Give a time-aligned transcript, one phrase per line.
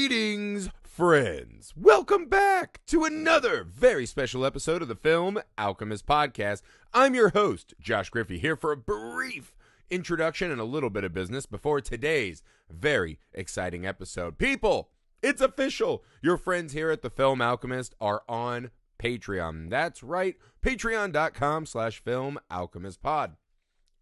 [0.00, 1.74] Greetings, friends.
[1.76, 6.62] Welcome back to another very special episode of the Film Alchemist Podcast.
[6.94, 9.54] I'm your host, Josh Griffey, here for a brief
[9.90, 14.38] introduction and a little bit of business before today's very exciting episode.
[14.38, 14.88] People,
[15.22, 16.02] it's official.
[16.22, 19.68] Your friends here at the Film Alchemist are on Patreon.
[19.68, 23.36] That's right, patreon.com slash film alchemist pod.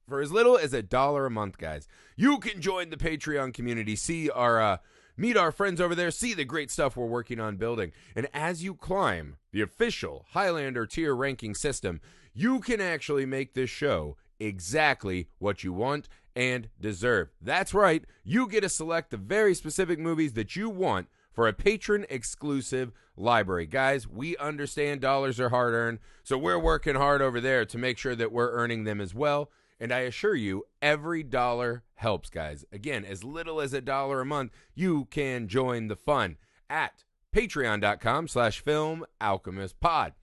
[0.08, 3.96] For as little as a dollar a month, guys, you can join the Patreon community,
[3.96, 4.76] see our uh,
[5.18, 7.92] meet our friends over there, see the great stuff we're working on building.
[8.16, 12.00] And as you climb the official Highlander tier ranking system,
[12.32, 17.30] you can actually make this show exactly what you want and deserve.
[17.42, 21.52] That's right, you get to select the very specific movies that you want for a
[21.52, 23.66] patron exclusive library.
[23.66, 27.98] Guys, we understand dollars are hard earned, so we're working hard over there to make
[27.98, 29.50] sure that we're earning them as well.
[29.80, 32.64] And I assure you, every dollar helps, guys.
[32.72, 36.36] Again, as little as a dollar a month, you can join the fun
[36.68, 37.04] at
[37.34, 40.14] patreon.com slash film alchemist pod.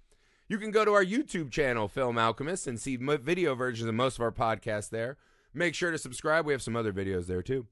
[0.48, 4.18] You can go to our YouTube channel, Film Alchemist, and see video versions of most
[4.18, 5.18] of our podcasts there.
[5.54, 6.46] Make sure to subscribe.
[6.46, 7.66] We have some other videos there too.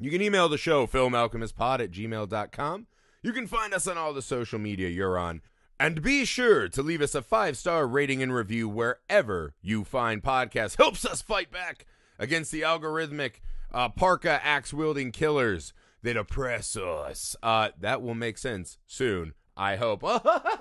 [0.00, 2.86] You can email the show, filmalchemistpod at gmail.com.
[3.22, 5.42] You can find us on all the social media you're on.
[5.82, 10.22] And be sure to leave us a five star rating and review wherever you find
[10.22, 10.76] podcasts.
[10.76, 11.86] Helps us fight back
[12.20, 13.40] against the algorithmic
[13.72, 15.72] uh, parka axe wielding killers
[16.04, 17.34] that oppress us.
[17.42, 20.04] Uh, that will make sense soon, I hope.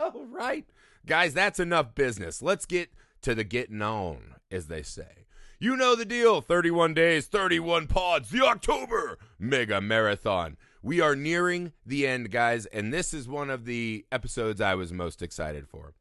[0.03, 0.65] Oh, right.
[1.05, 2.41] Guys, that's enough business.
[2.41, 2.89] Let's get
[3.21, 5.27] to the getting on, as they say.
[5.59, 10.57] You know the deal 31 days, 31 pods, the October Mega Marathon.
[10.83, 14.91] We are nearing the end, guys, and this is one of the episodes I was
[14.91, 15.93] most excited for.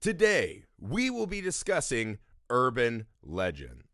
[0.00, 2.16] Today, we will be discussing
[2.48, 3.84] Urban Legend.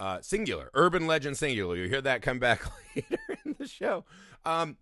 [0.00, 1.76] Uh, singular, Urban Legend singular.
[1.76, 2.62] You'll hear that come back
[2.96, 4.04] later in the show.
[4.44, 4.76] Um,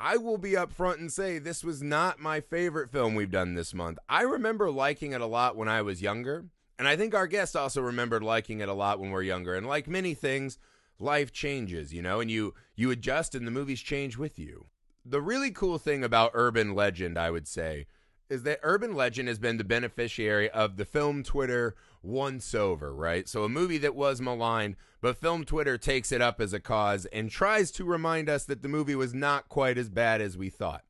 [0.00, 3.72] I will be upfront and say this was not my favorite film we've done this
[3.72, 3.98] month.
[4.08, 7.54] I remember liking it a lot when I was younger, and I think our guest
[7.54, 9.54] also remembered liking it a lot when we're younger.
[9.54, 10.58] And like many things,
[11.02, 14.66] life changes, you know, and you you adjust and the movies change with you.
[15.04, 17.86] The really cool thing about Urban Legend, I would say,
[18.30, 23.28] is that Urban Legend has been the beneficiary of the film Twitter once over, right?
[23.28, 27.04] So a movie that was maligned, but film Twitter takes it up as a cause
[27.06, 30.50] and tries to remind us that the movie was not quite as bad as we
[30.50, 30.84] thought.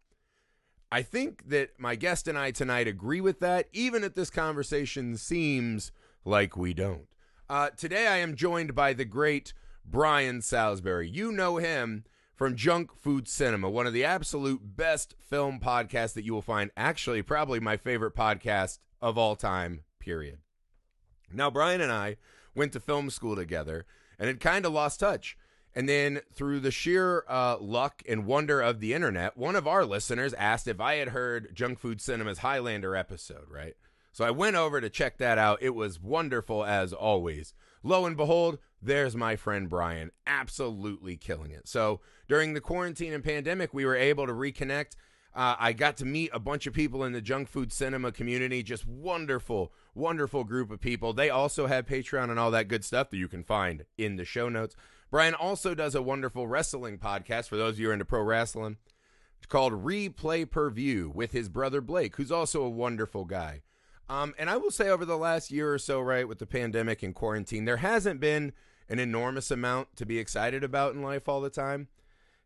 [0.92, 5.16] I think that my guest and I tonight agree with that, even if this conversation
[5.16, 5.90] seems
[6.24, 7.08] like we don't.
[7.48, 9.54] Uh, today I am joined by the great
[9.84, 11.09] Brian Salisbury.
[11.09, 12.04] You know him
[12.34, 16.70] from Junk Food Cinema, one of the absolute best film podcasts that you will find.
[16.76, 20.38] Actually, probably my favorite podcast of all time, period.
[21.32, 22.16] Now, Brian and I
[22.54, 23.87] went to film school together
[24.19, 25.37] and had kind of lost touch.
[25.75, 29.87] And then, through the sheer uh, luck and wonder of the internet, one of our
[29.87, 33.75] listeners asked if I had heard Junk Food Cinema's Highlander episode, right?
[34.12, 35.62] So I went over to check that out.
[35.62, 37.54] It was wonderful as always.
[37.82, 41.69] Lo and behold, there's my friend Brian, absolutely killing it.
[41.69, 44.97] So during the quarantine and pandemic, we were able to reconnect.
[45.34, 48.62] Uh, I got to meet a bunch of people in the junk food cinema community.
[48.62, 51.12] Just wonderful, wonderful group of people.
[51.12, 54.25] They also have Patreon and all that good stuff that you can find in the
[54.25, 54.76] show notes.
[55.10, 58.22] Brian also does a wonderful wrestling podcast for those of you who are into pro
[58.22, 58.76] wrestling.
[59.38, 63.62] It's called Replay Per View with his brother Blake, who's also a wonderful guy.
[64.09, 67.03] Um, and I will say, over the last year or so, right, with the pandemic
[67.03, 68.53] and quarantine, there hasn't been
[68.92, 71.88] an enormous amount to be excited about in life all the time.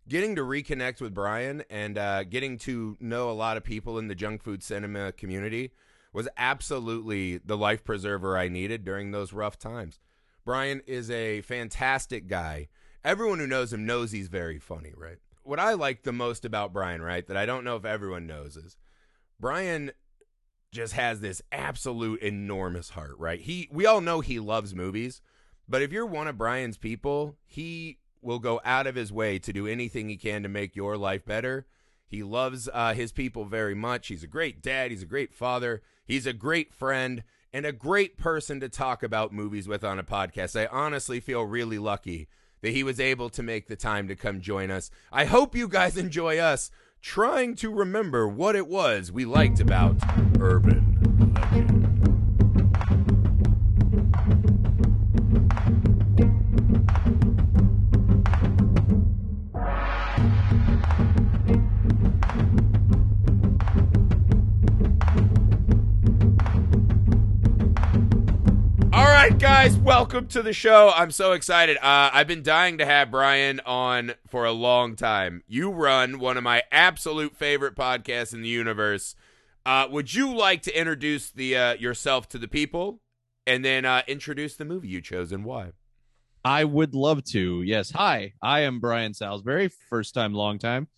[0.09, 4.07] Getting to reconnect with Brian and uh, getting to know a lot of people in
[4.07, 5.73] the junk food cinema community
[6.12, 9.99] was absolutely the life preserver I needed during those rough times.
[10.45, 12.69] Brian is a fantastic guy.
[13.05, 15.19] Everyone who knows him knows he's very funny, right?
[15.43, 18.56] What I like the most about Brian, right, that I don't know if everyone knows
[18.56, 18.77] is
[19.41, 19.91] Brian
[20.71, 23.41] just has this absolute enormous heart, right?
[23.41, 25.21] He we all know he loves movies,
[25.69, 29.53] but if you're one of Brian's people, he will go out of his way to
[29.53, 31.67] do anything he can to make your life better.
[32.08, 34.08] He loves uh, his people very much.
[34.08, 34.91] He's a great dad.
[34.91, 35.82] He's a great father.
[36.05, 40.05] He's a great friend and a great person to talk about movies with on a
[40.05, 40.61] podcast.
[40.61, 42.29] I honestly feel really lucky
[42.62, 44.91] that he was able to make the time to come join us.
[45.12, 46.70] I hope you guys enjoy us
[47.02, 49.96] trying to remember what it was we liked about
[50.41, 51.86] Urban Legend.
[69.38, 70.91] Guys welcome to the show.
[70.97, 71.77] I'm so excited.
[71.77, 75.43] Uh, I've been dying to have Brian on for a long time.
[75.47, 79.15] You run one of my absolute favorite podcasts in the universe.
[79.67, 83.03] Uh, would you like to introduce the uh, yourself to the people,
[83.47, 85.73] and then uh, introduce the movie you chose and why?
[86.43, 87.61] I would love to.
[87.61, 87.91] Yes.
[87.91, 89.69] Hi, I am Brian Salisbury.
[89.91, 90.89] First time, long time.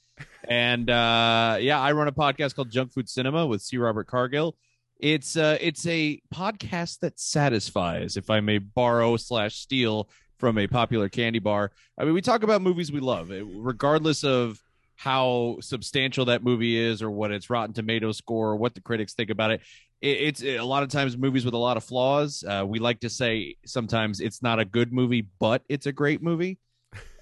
[0.49, 3.79] And uh, yeah, I run a podcast called Junk Food Cinema with C.
[3.79, 4.57] Robert Cargill.
[4.99, 10.09] It's uh, it's a podcast that satisfies, if I may borrow slash steal
[10.39, 11.73] from a popular candy bar.
[11.99, 14.61] I mean, we talk about movies we love, eh, regardless of
[14.97, 19.15] how substantial that movie is or what its Rotten Tomato score or what the critics
[19.15, 19.61] think about it.
[20.01, 22.43] it it's a lot of times movies with a lot of flaws.
[22.47, 26.23] Uh, we like to say sometimes it's not a good movie, but it's a great
[26.23, 26.59] movie.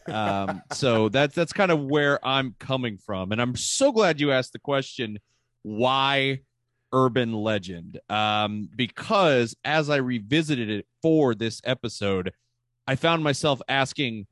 [0.09, 4.33] Um, so that's that's kind of where I'm coming from, and I'm so glad you
[4.33, 5.19] asked the question.
[5.63, 6.41] Why
[6.93, 12.33] urban legend um, because as I revisited it for this episode,
[12.87, 14.27] I found myself asking,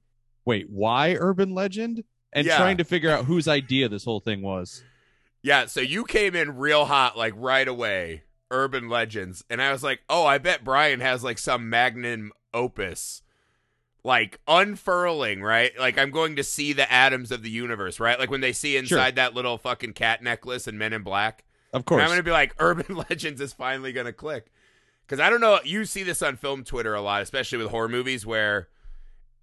[0.45, 2.05] wait, why urban legend?
[2.33, 2.57] And Yeah.
[2.57, 4.83] trying to figure out whose idea this whole thing was.
[5.43, 8.23] Yeah, so you came in real hot, like right away.
[8.51, 13.23] Urban legends, and I was like, oh, I bet Brian has like some magnum opus,
[14.05, 15.73] like unfurling, right?
[15.79, 18.19] Like I'm going to see the atoms of the universe, right?
[18.19, 21.45] Like when they see inside that little fucking cat necklace in Men in Black.
[21.75, 22.01] Of And course.
[22.03, 24.51] I'm going to be like, Urban Legends is finally going to click.
[25.07, 27.89] Because I don't know, you see this on film Twitter a lot, especially with horror
[27.91, 28.69] movies, where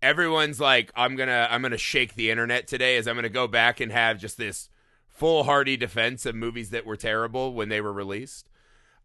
[0.01, 3.79] everyone's like, I'm gonna, I'm gonna shake the internet today, as I'm gonna go back
[3.79, 4.69] and have just this
[5.07, 8.49] foolhardy defense of movies that were terrible when they were released.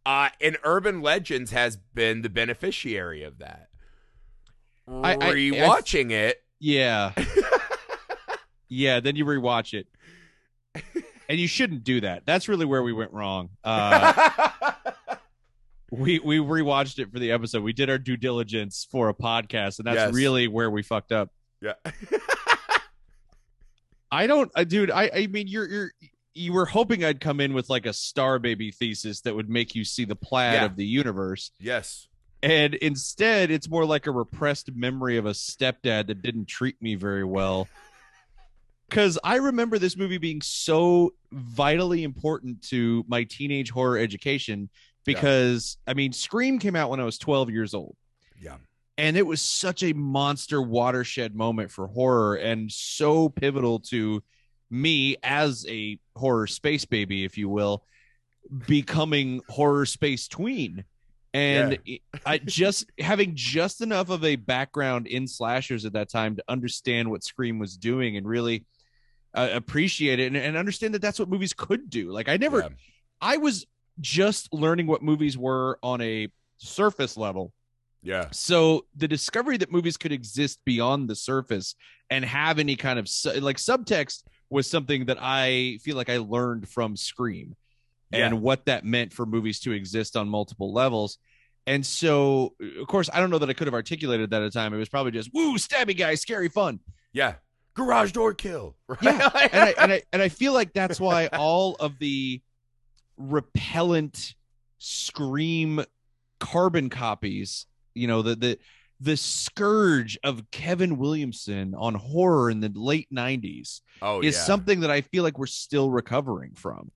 [0.06, 3.69] Uh, and Urban Legends has been the beneficiary of that.
[4.88, 7.12] I- I- Rewatching it, yeah.
[8.69, 9.88] yeah, then you rewatch it.
[11.28, 12.25] And you shouldn't do that.
[12.26, 13.49] That's really where we went wrong.
[13.64, 14.73] Uh,
[15.93, 17.62] we we rewatched it for the episode.
[17.62, 20.12] We did our due diligence for a podcast, and that's Yes.
[20.14, 21.31] really where we fucked up.
[21.61, 21.75] yeah,
[24.11, 24.90] I don't, uh, dude.
[24.90, 25.90] I, I mean, you're, you're,
[26.34, 29.75] you were hoping I'd come in with like a star baby thesis that would make
[29.75, 30.64] you see the plaid Yeah.
[30.67, 32.08] of the universe, yes,
[32.43, 36.94] and instead, it's more like a repressed memory of a stepdad that didn't treat me
[36.94, 37.69] very well.
[38.88, 44.71] Because I remember this movie being so vitally important to my teenage horror education.
[45.05, 47.97] Because I mean, Scream came out when I was 12 years old.
[48.41, 48.56] Yeah,
[48.99, 54.23] and it was such a monster watershed moment for horror and so pivotal to
[54.71, 57.85] me as a horror space baby if you will
[58.67, 60.85] becoming horror space tween.
[61.35, 61.79] And
[62.25, 67.11] i just having just enough of a background in slashers at that time to understand
[67.11, 68.65] what scream was doing and really
[69.37, 72.61] uh, appreciate it and, and understand that that's what movies could do like i never
[72.61, 72.69] yeah.
[73.21, 73.67] i was
[74.00, 76.29] just learning what movies were on a
[76.59, 77.53] surface level
[78.03, 78.27] yeah.
[78.33, 81.75] so the discovery that movies could exist beyond the surface
[82.11, 86.19] and have any kind of su- like subtext was something that I feel like I
[86.19, 87.56] learned from Scream
[88.12, 91.19] and what that meant for movies to exist on multiple levels.
[91.67, 94.59] And so, of course, I don't know that I could have articulated that at the
[94.59, 94.73] time.
[94.73, 96.79] It was probably just woo, stabby guy, scary fun.
[97.12, 97.35] Yeah.
[97.76, 98.75] Garage door kill.
[98.88, 99.02] Right?
[99.02, 102.40] Yeah, and I and I and I feel like that's why all of the
[103.17, 104.34] repellent
[104.78, 105.84] scream
[106.38, 108.58] carbon copies, you know, the the
[109.00, 114.40] the scourge of Kevin Williamson on horror in the late 90s oh, is yeah.
[114.40, 116.91] something that I feel like we're still recovering from.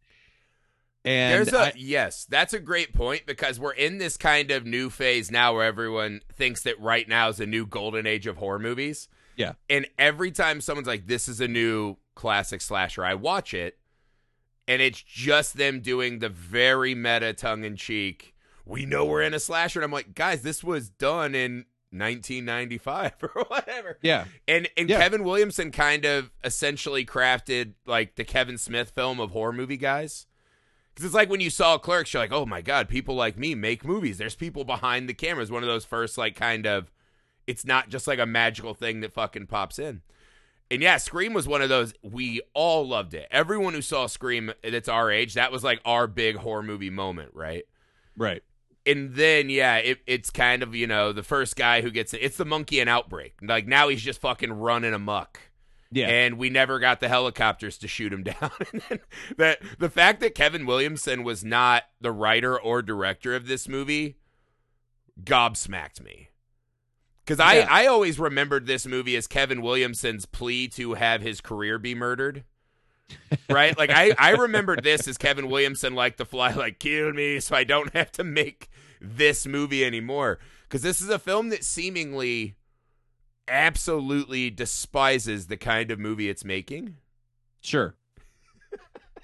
[1.04, 4.64] And There's a I- yes, that's a great point because we're in this kind of
[4.64, 8.36] new phase now where everyone thinks that right now is a new golden age of
[8.36, 9.08] horror movies.
[9.40, 9.52] Yeah.
[9.68, 13.78] And every time someone's like, "This is a new classic slasher," I watch it,
[14.68, 18.34] and it's just them doing the very meta, tongue in cheek.
[18.66, 23.12] We know we're in a slasher, and I'm like, guys, this was done in 1995
[23.22, 23.98] or whatever.
[24.02, 24.98] yeah, And and Yeah.
[25.00, 30.26] Kevin Williamson kind of essentially crafted like the Kevin Smith film of horror movie guys.
[30.94, 33.54] Because it's like when you saw Clerks, you're like, oh my god, people like me
[33.54, 34.18] make movies.
[34.18, 35.50] There's people behind the cameras.
[35.50, 36.90] One of those first like kind of,
[37.50, 40.02] it's not just like a magical thing that fucking pops in.
[40.70, 41.92] And yeah, Scream was one of those.
[42.00, 43.26] We all loved it.
[43.32, 47.32] Everyone who saw Scream that's our age, that was like our big horror movie moment,
[47.34, 47.64] right?
[48.16, 48.44] right.
[48.86, 52.18] and then yeah, it, it's kind of you know the first guy who gets it.
[52.18, 53.34] It's the monkey and outbreak.
[53.42, 55.40] Like now he's just fucking running amok.
[55.90, 56.06] Yeah.
[56.06, 58.52] And we never got the helicopters to shoot him down.
[58.72, 59.00] and then
[59.36, 64.18] the the fact that Kevin Williamson was not the writer or director of this movie
[65.24, 66.28] gobsmacked me.
[67.24, 67.66] Because I, Yeah.
[67.70, 72.44] I always remembered this movie as Kevin Williamson's plea to have his career be murdered.
[73.50, 73.76] right?
[73.76, 77.56] Like I, I remembered this as Kevin Williamson like to fly, like kill me so
[77.56, 82.54] I don't have to make this movie anymore because this is a film that seemingly
[83.48, 86.96] absolutely despises the kind of movie it's making.
[87.60, 87.94] Sure.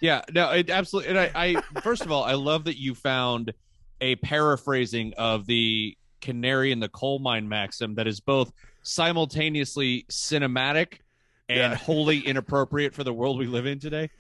[0.00, 1.10] yeah, no, it absolutely.
[1.10, 3.54] And I, I, first of all, I love that you found
[4.00, 11.00] a paraphrasing of the canary in the coal mine maxim that is both simultaneously cinematic
[11.48, 11.74] and Yeah.
[11.86, 14.10] wholly inappropriate for the world we live in today.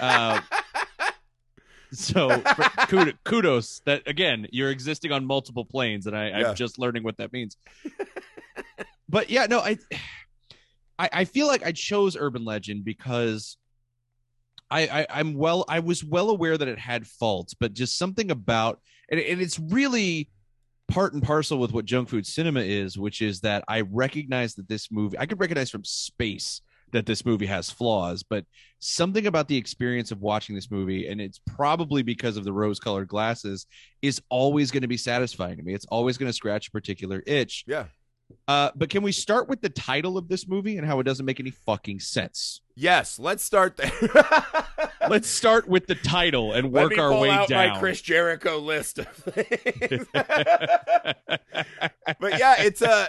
[0.00, 0.40] Uh,
[1.92, 2.42] so
[3.24, 6.48] kudos, that again you're existing on multiple planes, and I, Yeah.
[6.50, 7.56] I'm just learning what that means.
[9.08, 9.78] but yeah, no, I,
[10.98, 13.56] I, I feel like I chose Urban Legend because
[14.70, 18.30] I, I, I'm well, I was well aware that it had faults, but just something
[18.30, 20.30] about, and, and it's really
[20.94, 24.68] part and parcel with what junk food cinema is, which is that I recognize that
[24.68, 28.44] this movie, I could recognize from space that this movie has flaws, but
[28.78, 32.78] something about the experience of watching this movie, and it's probably because of the rose
[32.78, 33.66] colored glasses,
[34.02, 35.74] is always going to be satisfying to me.
[35.74, 37.64] It's always going to scratch a particular itch.
[37.66, 37.86] Yeah.
[38.46, 41.26] Uh, but can we start with the title of this movie and how it doesn't
[41.26, 42.60] make any fucking sense?
[42.76, 43.90] Yes, let's start there.
[45.08, 47.74] Let's start with the title and work Let me our pull way out down.
[47.74, 50.06] my Chris Jericho list of things.
[50.12, 51.30] but
[52.38, 53.08] yeah, it's a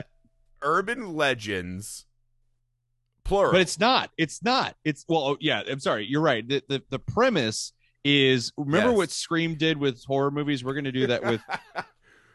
[0.62, 2.06] urban legends
[3.24, 3.52] plural.
[3.52, 4.12] but it's not.
[4.18, 4.76] It's not.
[4.84, 5.62] It's well, oh, yeah.
[5.70, 6.06] I'm sorry.
[6.06, 6.48] You're right.
[6.48, 7.74] The the, the premise
[8.04, 8.98] is remember Yes.
[8.98, 10.64] what Scream did with horror movies.
[10.64, 11.42] We're gonna do that with.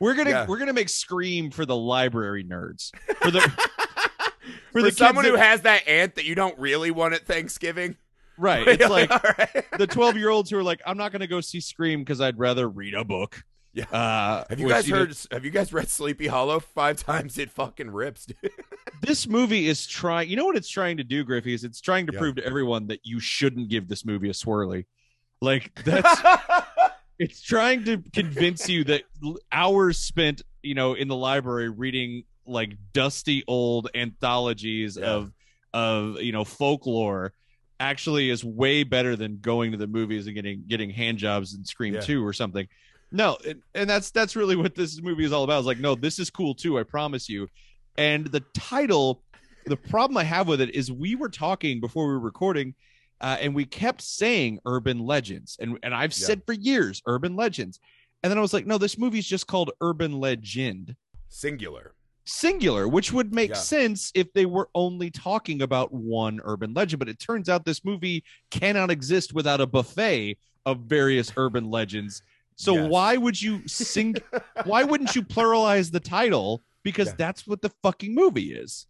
[0.00, 0.46] We're gonna Yeah.
[0.46, 3.40] we're gonna make Scream for the library nerds for the
[4.72, 7.96] for, the kids someone who has that aunt that you don't really want at Thanksgiving.
[8.40, 8.66] Right.
[8.80, 9.64] It's like right.
[9.78, 12.38] the 12 year olds who are like, I'm not gonna go see Scream because I'd
[12.38, 13.42] rather read a book.
[13.72, 13.84] Yeah.
[13.84, 15.16] Uh, Have you guys heard?
[15.30, 17.38] Have you guys read Sleepy Hollow five times?
[17.38, 18.50] It fucking rips, dude.
[19.02, 22.06] this movie is trying you know what it's trying to do griffey is it's trying
[22.08, 22.18] to Yeah.
[22.18, 24.86] prove to everyone that you shouldn't give this movie a swirly
[25.40, 26.20] like that's
[27.18, 29.04] it's trying to convince you that
[29.52, 35.06] hours spent you know in the library reading like dusty old anthologies Yeah.
[35.06, 35.32] of
[35.72, 37.32] of you know folklore
[37.80, 41.66] actually is way better than going to the movies and getting getting hand jobs and
[41.66, 42.00] scream Yeah.
[42.00, 42.68] 2 or something
[43.10, 45.94] no and, and that's that's really what this movie is all about it's like no
[45.94, 47.48] this is cool too i promise you
[47.96, 49.24] and the title
[49.66, 52.74] the problem i have with it is we were talking before we were recording
[53.22, 56.26] uh, and we kept saying urban legends and and i've Yeah.
[56.26, 57.80] said for years urban legends
[58.22, 60.94] and then i was like no this movie's just called urban legend
[61.32, 61.94] Singular.
[62.30, 63.56] Singular which would make Yeah.
[63.56, 67.84] sense if they were only talking about one urban legend but it turns out this
[67.84, 72.22] movie cannot exist without a buffet of various urban legends
[72.56, 72.90] so Yes.
[72.90, 74.14] why would you sing
[74.64, 77.14] why wouldn't you pluralize the title because Yeah.
[77.18, 78.86] that's what the fucking movie is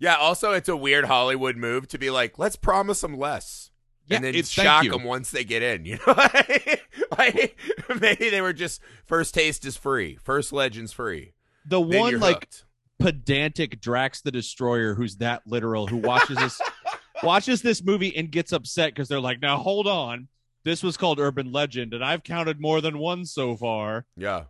[0.00, 0.16] Yeah.
[0.16, 3.70] Also, it's a weird Hollywood move to be like, let's promise them less.
[4.08, 5.84] Yeah, and then shock them once they get in.
[5.84, 6.14] You know,
[7.18, 7.56] like
[8.00, 11.34] maybe they were just first taste is free, first legend's free.
[11.66, 12.64] The Then one like hooked.
[12.98, 16.60] pedantic Drax the Destroyer who's that literal who watches this
[17.22, 20.28] watches this movie and gets upset because they're like, now hold on,
[20.64, 24.06] this was called Urban Legend and I've counted more than one so far.
[24.16, 24.44] yeah.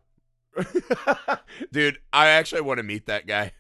[1.73, 3.53] Dude, I actually want to meet that guy.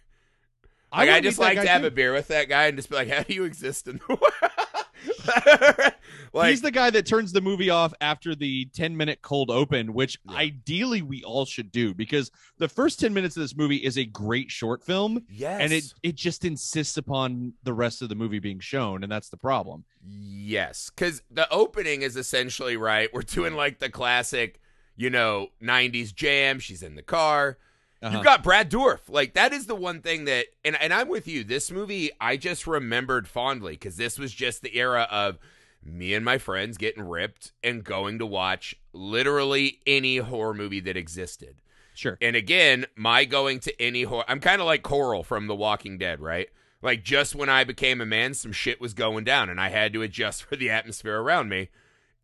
[0.92, 1.86] Like, I, wanna just like to have too.
[1.86, 4.04] a beer with that guy and just be like, how do you exist in the
[4.08, 5.91] world?
[6.32, 9.92] like, He's the guy that turns the movie off after the 10 minute cold open,
[9.92, 10.36] which Yeah.
[10.36, 14.04] ideally we all should do because the first 10 minutes of this movie is a
[14.04, 15.60] great short film yes.
[15.60, 19.28] and it it just insists upon the rest of the movie being shown and that's
[19.28, 19.84] the problem.
[20.04, 23.12] Yes, because the opening is essentially right.
[23.12, 24.60] We're doing like the classic,
[24.96, 26.58] you know, 90s jam.
[26.58, 27.58] She's in the car.
[28.02, 28.16] Uh-huh.
[28.16, 29.08] You've got Brad Dourif.
[29.08, 31.44] Like, that is the one thing that, and, and I'm with you.
[31.44, 35.38] This movie, I just remembered fondly because this was just the era of
[35.84, 40.96] me and my friends getting ripped and going to watch literally any horror movie that
[40.96, 41.56] existed.
[41.94, 42.16] Sure.
[42.20, 45.98] And again, my going to any horror, I'm kind of like Coral from The Walking
[45.98, 46.48] Dead, right?
[46.80, 49.92] Like just when I became a man, some shit was going down and I had
[49.92, 51.68] to adjust for the atmosphere around me.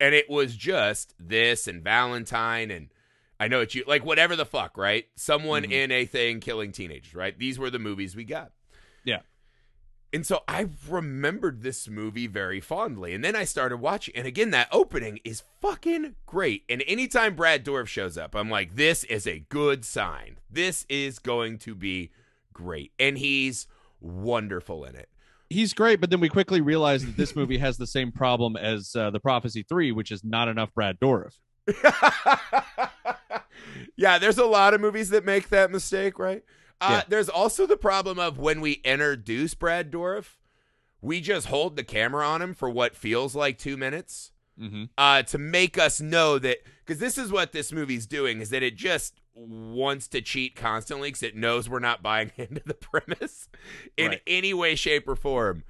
[0.01, 2.89] And it was just this and Valentine and
[3.41, 5.07] I know it's you, like whatever the fuck, right?
[5.15, 5.73] Someone Mhm.
[5.73, 7.39] in a thing killing teenagers, right?
[7.39, 8.51] These were the movies we got.
[9.05, 9.21] Yeah.
[10.13, 13.15] And so I remembered this movie very fondly.
[13.15, 14.17] And then I started watching.
[14.17, 16.65] And again, that opening is fucking great.
[16.69, 20.39] And anytime Brad Dourif shows up, I'm like, this is a good sign.
[20.51, 22.11] This is going to be
[22.55, 22.93] great.
[22.99, 23.67] And he's
[24.01, 25.09] wonderful in it.
[25.51, 28.95] He's great, but then we quickly realize that this movie has the same problem as
[28.95, 31.33] uh, the Prophecy Three, which is not enough Brad Dourif.
[33.97, 36.43] yeah, there's a lot of movies that make that mistake, right?
[36.81, 37.03] Uh, Yeah.
[37.09, 40.37] There's also the problem of when we introduce Brad Dourif,
[41.01, 44.85] we just hold the camera on him for what feels like two minutes Mm-hmm.
[44.99, 48.65] uh, to make us know that because this is what this movie's doing is that
[48.65, 53.49] it just wants to cheat constantly because it knows we're not buying into the premise
[53.97, 54.23] in Right.
[54.27, 55.63] any way, shape, or form.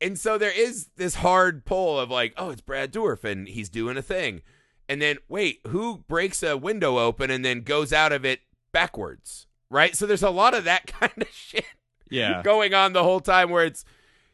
[0.00, 3.68] And so there is this hard pull of like, oh, it's Brad Dourif and he's
[3.68, 4.40] doing a thing.
[4.88, 8.40] And then, wait, who breaks a window open and then goes out of it
[8.72, 9.46] backwards?
[9.70, 9.96] Right?
[9.96, 11.64] So there's a lot of that kind of shit
[12.10, 12.42] Yeah.
[12.42, 13.84] going on the whole time where it's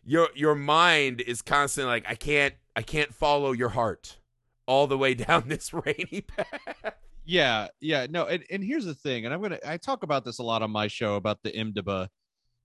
[0.05, 4.19] your your mind is constantly like, I can't I can't follow your heart
[4.67, 6.95] all the way down this rainy path.
[7.25, 10.39] Yeah, yeah, no, and, and here's the thing, and I'm gonna I talk about this
[10.39, 12.09] a lot on my show about the IMDb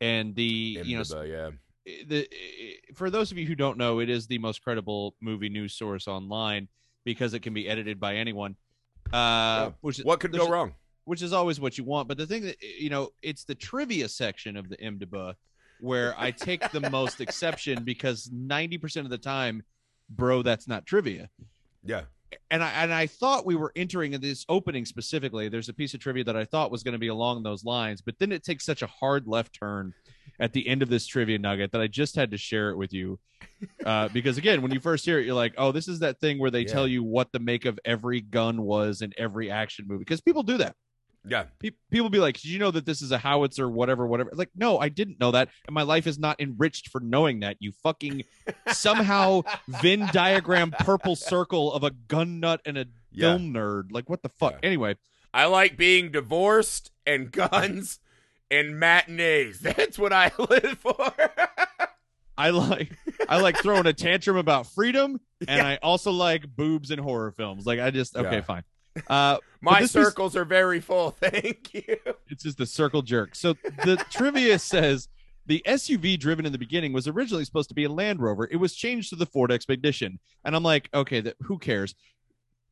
[0.02, 1.50] and the you know yeah.
[2.08, 2.28] the
[2.96, 6.08] for those of you who don't know, it is the most credible movie news source
[6.08, 6.68] online
[7.04, 8.56] because it can be edited by anyone.
[9.14, 9.72] Uh, Yeah.
[9.82, 10.74] which What could go wrong?
[11.06, 14.10] Which is always what you want, but the thing that you know, it's the trivia
[14.10, 15.36] section of the IMDb
[15.80, 19.64] where I take the most exception because ninety percent of the time,
[20.10, 21.30] bro, that's not trivia
[21.84, 22.04] Yeah.
[22.50, 25.48] and I and I thought we were entering in this opening specifically.
[25.50, 28.02] There's a piece of trivia that I thought was going to be along those lines,
[28.02, 29.94] but then it takes such a hard left turn
[30.40, 32.94] at the end of this trivia nugget that I just had to share it with
[32.94, 33.20] you.
[33.86, 36.40] Uh, because again, when you first hear it, you're like, "Oh, this is that thing
[36.40, 36.74] where they Yeah.
[36.74, 40.42] tell you what the make of every gun was in every action movie." Because people
[40.42, 40.76] do that.
[41.28, 41.46] Yeah.
[41.60, 44.50] Pe- People be like, "Did you know that this is a howitzer, whatever, whatever?" Like,
[44.56, 47.58] no, I didn't know that, and my life is not enriched for knowing that.
[47.60, 48.24] You fucking
[48.72, 53.34] somehow Venn diagram purple circle of a gun nut and a Yeah.
[53.38, 53.92] film nerd.
[53.92, 54.54] Like, what the fuck?
[54.54, 54.60] Yeah.
[54.68, 54.96] Anyway,
[55.34, 58.00] I like being divorced and guns
[58.52, 59.60] and matinees.
[59.62, 61.14] That's what I live for.
[62.38, 62.92] I like
[63.30, 65.68] I like throwing a tantrum about freedom, and Yeah.
[65.68, 67.66] I also like boobs and horror films.
[67.66, 68.64] Like, I just okay, fine.
[69.08, 71.12] Uh, My was- circles are very full.
[71.20, 71.98] Thank you.
[72.30, 73.36] it's just the circle jerk.
[73.36, 75.08] So the trivia says
[75.48, 78.48] the SUV driven in the beginning was originally supposed to be a Land Rover.
[78.52, 81.96] It was changed to the Ford Expedition, and I'm like, okay, that who cares?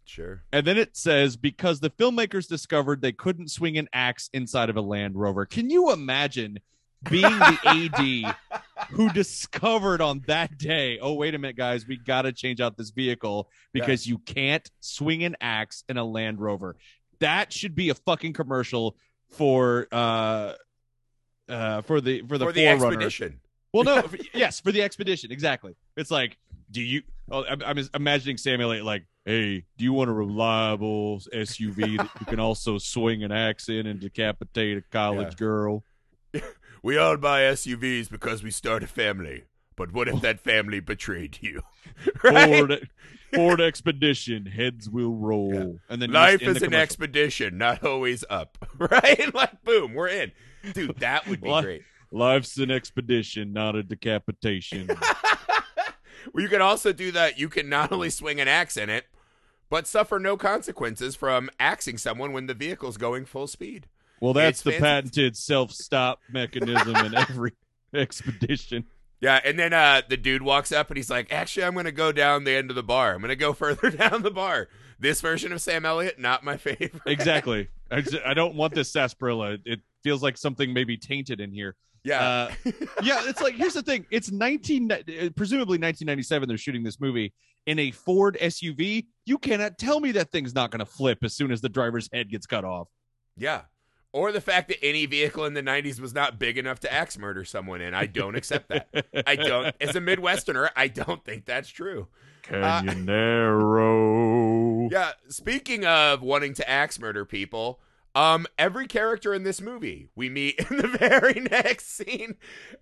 [0.05, 0.43] Sure.
[0.51, 4.75] And then it says because the filmmakers discovered they couldn't swing an axe inside of
[4.75, 5.45] a Land Rover.
[5.45, 6.59] Can you imagine
[7.09, 12.23] being the AD who discovered on that day, oh, wait a minute, guys, we got
[12.23, 16.75] to change out this vehicle because you can't swing an axe in a Land Rover?
[17.19, 18.95] That should be a fucking commercial
[19.31, 20.53] for uh
[21.49, 23.39] uh for the for the for the expedition.
[23.73, 25.75] Well, no, f- yes, for the expedition, exactly.
[25.97, 26.37] It's like,
[26.69, 27.01] do you?
[27.31, 32.25] Oh, I'm, I'm imagining Samuel like, hey, do you want a reliable SUV that you
[32.27, 35.35] can also swing an axe in and decapitate a college Yeah.
[35.39, 35.83] girl?
[36.83, 39.45] We all buy SUVs because we start a family.
[39.75, 41.61] But what if that family betrayed you?
[42.23, 42.57] right?
[42.59, 42.89] Ford,
[43.33, 45.63] Ford Expedition, heads will roll, Yeah.
[45.89, 48.57] and then Life is the an expedition, not always up.
[48.77, 49.33] Right?
[49.33, 50.31] Like, boom, we're in.
[50.73, 51.81] Dude, that would be Li- great.
[52.11, 54.87] Life's an expedition, not a decapitation.
[56.33, 57.39] well, you can also do that.
[57.39, 59.05] You can not only swing an axe in it,
[59.69, 63.87] but suffer no consequences from axing someone when the vehicle's going full speed.
[64.23, 67.51] Well, that's the patented self-stop mechanism in every
[67.93, 68.85] expedition.
[69.19, 71.91] Yeah, and then uh, the dude walks up and he's like, "Actually, I'm going to
[71.91, 73.13] go down the end of the bar.
[73.13, 74.67] I'm going to go further down the bar."
[74.99, 77.01] This version of Sam Elliott, not my favorite.
[77.05, 77.67] exactly.
[77.91, 79.57] I, just- I don't want this sarsaparilla.
[79.65, 81.75] It feels like something maybe tainted in here.
[82.05, 84.05] Yeah, Uh, yeah, it's like here's the thing.
[84.11, 84.95] It's 19 uh,
[85.35, 87.33] presumably 1997 they're shooting this movie
[87.65, 89.05] in a Ford SUV.
[89.25, 92.09] You cannot tell me that thing's not going to flip as soon as the driver's
[92.11, 92.87] head gets cut off.
[93.37, 93.61] yeah.
[94.13, 97.17] Or the fact that any vehicle in the 90s was not big enough to axe
[97.17, 97.95] murder someone in.
[97.95, 98.87] I don't accept that.
[99.27, 99.75] I don't.
[99.81, 102.07] As a Midwesterner, I don't think that's true.
[102.43, 104.87] Canyon Narrow.
[104.91, 107.79] Yeah, speaking of wanting to axe murder people,
[108.13, 112.35] um, every character in this movie we meet in the very next scene,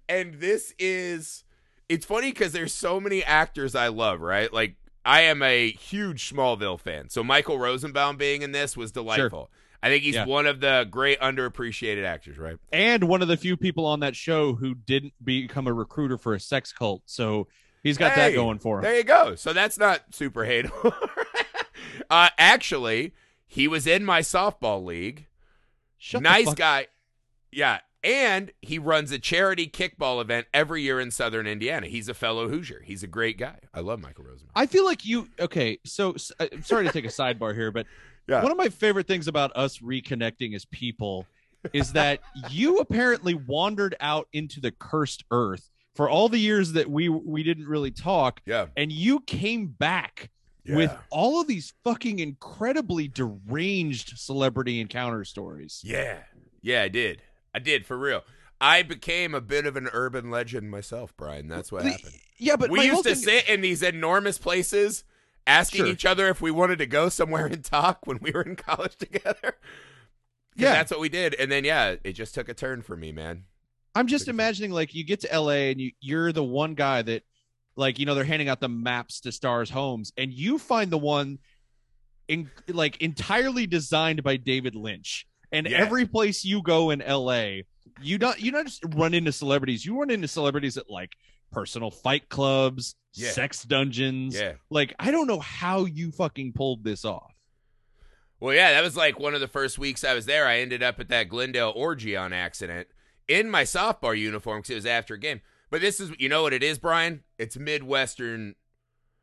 [0.10, 1.46] and this is
[1.88, 4.52] it's funny because there's so many actors I love, right?
[4.52, 9.50] Like I am a huge Smallville fan, so Michael Rosenbaum being in this was delightful.
[9.84, 10.26] I think he's Yeah.
[10.26, 12.58] one of the great underappreciated actors, right?
[12.72, 16.34] And one of the few people on that show who didn't become a recruiter for
[16.36, 17.02] a sex cult.
[17.06, 17.48] So
[17.82, 18.84] he's got that going for him.
[18.84, 19.36] There you go.
[19.36, 20.94] So that's not super hateable.
[22.10, 23.14] uh, actually,
[23.48, 25.28] he was in my softball league.
[25.98, 26.88] Shut nice guy.
[27.52, 27.80] Yeah.
[28.04, 31.86] And he runs a charity kickball event every year in Southern Indiana.
[31.86, 32.82] He's a fellow Hoosier.
[32.84, 33.60] He's a great guy.
[33.76, 34.52] I love Michael Rosenbaum.
[34.56, 35.78] I feel like you okay.
[35.86, 37.86] So uh, I'm sorry to take a sidebar here, but
[38.28, 38.44] Yeah.
[38.44, 41.26] one of my favorite things about us reconnecting as people
[41.74, 46.90] is that you apparently wandered out into the cursed earth for all the years that
[46.90, 48.68] we we didn't really talk, Yeah.
[48.78, 50.30] and you came back
[50.64, 50.76] yeah.
[50.78, 55.82] with all of these fucking incredibly deranged celebrity encounter stories.
[55.84, 56.20] Yeah.
[56.62, 57.22] Yeah, I did.
[57.54, 58.24] I did for real.
[58.62, 61.48] I became a bit of an urban legend myself, Brian.
[61.48, 62.14] That's what The- happened.
[62.38, 65.04] Yeah, but we used to thing- sit in these enormous places
[65.48, 65.88] asking Sure.
[65.88, 68.96] each other if we wanted to go somewhere and talk when we were in college
[68.98, 69.56] together.
[70.56, 70.74] Yeah.
[70.74, 71.34] that's what we did.
[71.36, 73.46] And then yeah, it just took a turn for me, man.
[73.96, 74.40] I'm just Took a turn.
[74.46, 77.24] imagining like you get to LA and you you're the one guy that
[77.76, 80.98] like you know they're handing out the maps to stars homes and you find the
[80.98, 81.40] one
[82.28, 85.26] in like entirely designed by David Lynch.
[85.54, 85.78] And Yeah.
[85.80, 87.62] every place you go in LA,
[88.02, 89.86] you don't you don't just run into celebrities.
[89.86, 91.12] You run into celebrities at like
[91.52, 93.32] personal fight clubs, Yeah.
[93.32, 94.36] sex dungeons.
[94.40, 94.54] Yeah.
[94.70, 97.34] Like I don't know how you fucking pulled this off.
[98.40, 100.48] Well, yeah, that was like one of the first weeks I was there.
[100.48, 102.88] I ended up at that Glendale orgy on accident
[103.28, 105.42] in my softball uniform because it was after a game.
[105.70, 107.24] But this is, you know what it is, Brian?
[107.38, 108.56] It's Midwestern.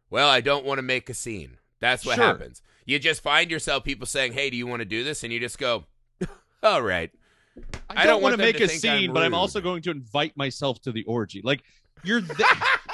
[0.08, 1.58] Well, I don't want to make a scene.
[1.80, 2.24] That's what Sure.
[2.24, 2.62] happens.
[2.86, 5.40] You just find yourself people saying, "Hey, do you want to do this?" And you
[5.40, 5.84] just go,
[6.62, 7.10] "All right."
[7.90, 9.34] I I don't, don't want want to make to a think I'm scene, but I'm
[9.34, 11.42] also going to invite myself to the orgy.
[11.44, 11.64] Like
[12.04, 12.48] you're th-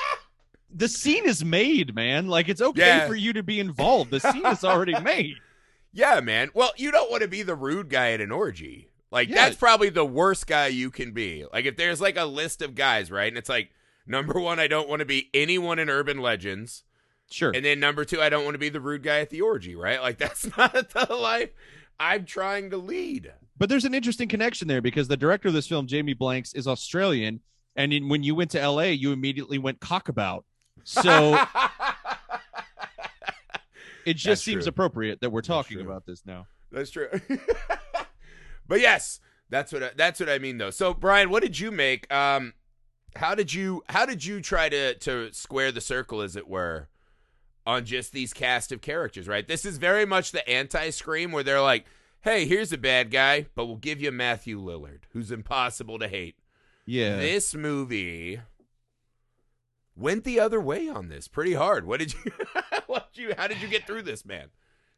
[0.75, 2.27] the scene is made, man.
[2.29, 3.07] Like it's okay Yeah.
[3.09, 4.11] for you to be involved.
[4.11, 5.35] The scene is already made.
[5.93, 6.51] Yeah, man.
[6.55, 8.88] Well, you don't want to be the rude guy at an orgy.
[9.11, 9.37] Like Yeah.
[9.37, 11.45] that's probably the worst guy you can be.
[11.53, 13.29] Like if there's like a list of guys, right?
[13.29, 13.71] And it's like
[14.07, 16.83] number 1, I don't want to be anyone in urban legends.
[17.31, 17.53] Sure.
[17.55, 19.75] And then number 2, I don't want to be the rude guy at the orgy,
[19.77, 20.01] right?
[20.01, 21.51] Like that's not the life
[22.01, 23.33] I'm trying to lead.
[23.57, 26.67] But there's an interesting connection there because the director of this film, Jamie Blanks, is
[26.67, 27.38] Australian,
[27.77, 30.45] and in, when you went to LA, you immediately went cockabout.
[30.85, 31.39] So
[34.05, 34.71] it just That's seems true.
[34.71, 36.47] appropriate that we're talking about this now.
[36.71, 37.09] That's true.
[38.69, 40.71] but yes, that's what I, that's what I mean though.
[40.71, 42.13] So Brian, what did you make?
[42.13, 42.55] Um,
[43.17, 46.89] how did you how did you try to to square the circle, as it were,
[47.67, 49.29] on just these cast of characters?
[49.29, 49.47] Right.
[49.47, 51.87] This is very much the anti Scream, where they're like,
[52.23, 56.37] "Hey, here's a bad guy, but we'll give you Matthew Lillard, who's impossible to hate."
[56.87, 57.16] Yeah.
[57.16, 58.40] This movie
[59.97, 61.87] went the other way on this pretty hard.
[61.87, 62.33] What did you?
[62.87, 63.35] what did you?
[63.37, 64.49] How did you get through this, man?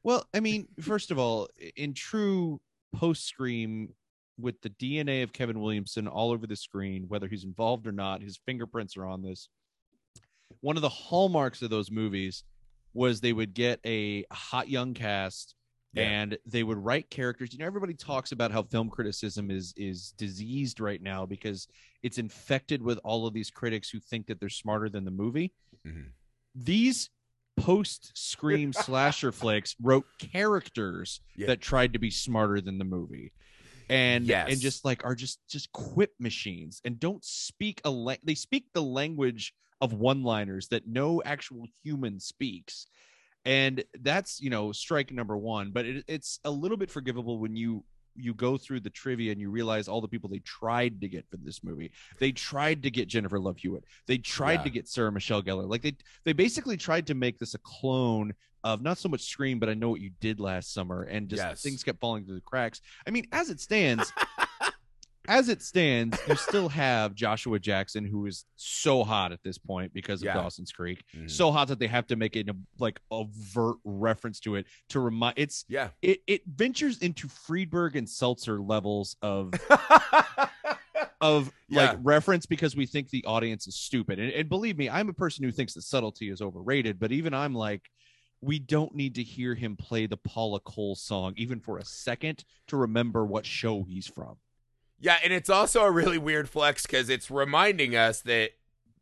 [0.02, 2.60] Well, I mean, first of all, in true
[2.94, 3.94] post Scream,
[4.38, 8.22] with the DNA of Kevin Williamson all over the screen, whether he's involved or not,
[8.22, 9.48] his fingerprints are on this.
[10.60, 12.44] One of the hallmarks of those movies
[12.94, 15.55] was they would get a hot young cast
[15.96, 16.02] Yeah.
[16.02, 17.52] and they would write characters.
[17.52, 21.68] You know, everybody talks about how film criticism is is diseased right now because
[22.02, 25.52] it's infected with all of these critics who think that they're smarter than the movie
[25.86, 26.10] Mhm.
[26.54, 27.10] these
[27.56, 31.46] post scream slasher flicks wrote characters Yeah.
[31.48, 33.32] that tried to be smarter than the movie
[33.88, 34.52] and Yes.
[34.52, 38.66] and just like are just just quip machines and don't speak a la- they speak
[38.74, 42.86] the language of one liners that no actual human speaks
[43.46, 47.56] and that's you know strike number one but it, it's a little bit forgivable when
[47.56, 47.82] you
[48.18, 51.24] you go through the trivia and you realize all the people they tried to get
[51.30, 54.62] for this movie they tried to get jennifer love hewitt they tried Yeah.
[54.64, 58.32] to get sarah michelle gellar like they they basically tried to make this a clone
[58.64, 61.42] of not so much scream but i know what you did last summer and just
[61.42, 61.62] Yes.
[61.62, 64.12] things kept falling through the cracks i mean as it stands
[65.28, 69.92] as it stands you still have joshua jackson who is so hot at this point
[69.92, 70.34] because of Yeah.
[70.34, 71.30] dawson's creek Mhm.
[71.30, 75.00] so hot that they have to make it a like overt reference to it to
[75.00, 75.88] remind it's yeah.
[76.02, 79.52] it, it ventures into friedberg and seltzer levels of
[81.20, 81.90] of Yeah.
[81.92, 85.12] like reference because we think the audience is stupid and, and believe me i'm a
[85.14, 87.82] person who thinks that subtlety is overrated but even i'm like
[88.42, 92.44] we don't need to hear him play the paula cole song even for a second
[92.68, 94.36] to remember what show he's from
[94.98, 98.52] Yeah, and it's also a really weird flex because it's reminding us that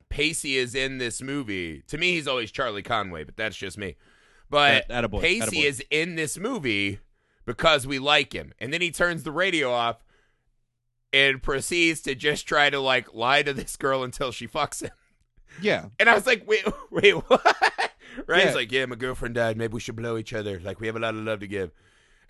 [0.09, 1.83] Pacey is in this movie.
[1.89, 3.97] To me, he's always Charlie Conway, but that's just me.
[4.51, 5.65] But At- attaboy, Pacey attaboy.
[5.67, 6.99] is in this movie
[7.47, 8.53] because we like him.
[8.59, 10.05] And then he turns the radio off
[11.13, 14.91] and proceeds to just try to like lie to this girl until she fucks him.
[15.63, 17.41] yeah And I was like, wait, wait, what?
[18.27, 18.41] right?
[18.41, 18.47] Yeah.
[18.47, 19.57] He's like, yeah, my girlfriend died.
[19.57, 20.59] Maybe we should blow each other.
[20.61, 21.71] Like, we have a lot of love to give.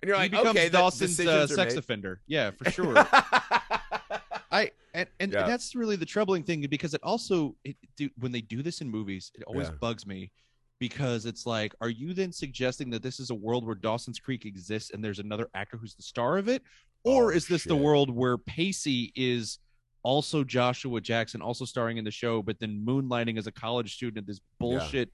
[0.01, 1.79] And you're he becomes okay, dawson's uh, sex made.
[1.79, 2.95] offender yeah for sure
[4.51, 5.43] I and, and Yeah.
[5.43, 8.89] that's really the troubling thing because it also it, do, when they do this in
[8.89, 9.75] movies, it always Yeah.
[9.81, 10.31] bugs me
[10.79, 14.45] because it's like, are you then suggesting that this is a world where Dawson's Creek
[14.45, 16.61] exists and there's another actor who's the star of it,
[17.03, 19.59] or Oh, is this the world where Pacey is
[20.03, 24.19] also Joshua Jackson, also starring in the show, but then moonlighting as a college student
[24.19, 25.11] at this bullshit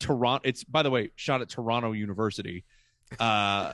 [0.00, 0.46] Toronto?
[0.46, 2.64] It's by the way shot at Toronto University.
[3.18, 3.72] Uh,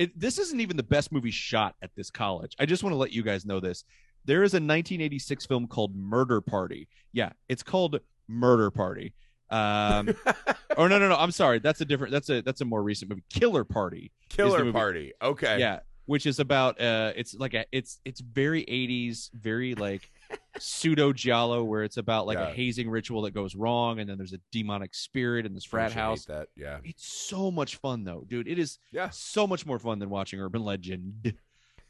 [0.00, 2.56] it, this isn't even the best movie shot at this college.
[2.58, 3.84] I just want to let you guys know this.
[4.24, 6.88] There is a 1986 film called Murder Party.
[7.12, 9.12] Yeah, it's called Murder Party.
[9.50, 10.14] Um,
[10.78, 11.16] or no, no, no.
[11.16, 11.58] I'm sorry.
[11.58, 12.12] That's a different.
[12.12, 13.24] That's a that's a more recent movie.
[13.28, 14.10] Killer Party.
[14.30, 14.72] Killer.
[14.72, 15.12] Party.
[15.20, 15.58] Okay.
[15.58, 20.10] Yeah, which is about uh, it's like a it's it's very 80s, very like
[20.58, 22.48] pseudo giallo, where it's about like Yeah.
[22.48, 25.92] a hazing ritual that goes wrong, and then there's a demonic spirit in this frat
[25.92, 26.24] house.
[26.26, 26.48] That.
[26.56, 26.78] Yeah.
[26.84, 28.48] It's so much fun though, dude.
[28.48, 29.10] It is Yeah.
[29.10, 31.34] so much more fun than watching Urban Legend.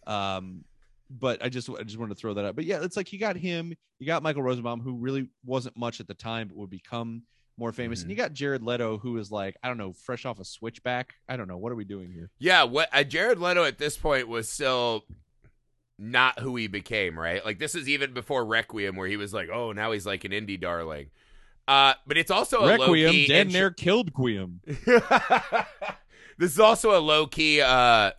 [0.06, 0.64] Um,
[1.10, 2.56] but I just I just wanted to throw that out.
[2.56, 6.00] But yeah, it's like you got him, you got Michael Rosenbaum, who really wasn't much
[6.00, 7.22] at the time, but would become
[7.56, 8.02] more famous, Mhm.
[8.02, 11.14] and you got Jared Leto, who is like I don't know, fresh off a switchback.
[11.28, 12.30] I don't know what are we doing here.
[12.38, 15.04] Yeah, what uh, Jared Leto at this point was still
[16.00, 17.44] not who he became, right?
[17.44, 20.32] Like this is even before Requiem, where he was like, oh, now he's like an
[20.32, 21.10] indie darling.
[21.68, 24.60] Uh, but it's also a Requiem, dead intro- near killed Quiem.
[26.38, 28.12] this is also a low key uh,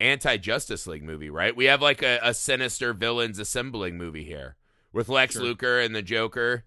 [0.00, 1.54] anti Justice League movie, right?
[1.54, 4.56] We have like a, a sinister villains assembling movie here
[4.92, 5.42] with Lex Sure.
[5.42, 6.64] Luthor and the Joker.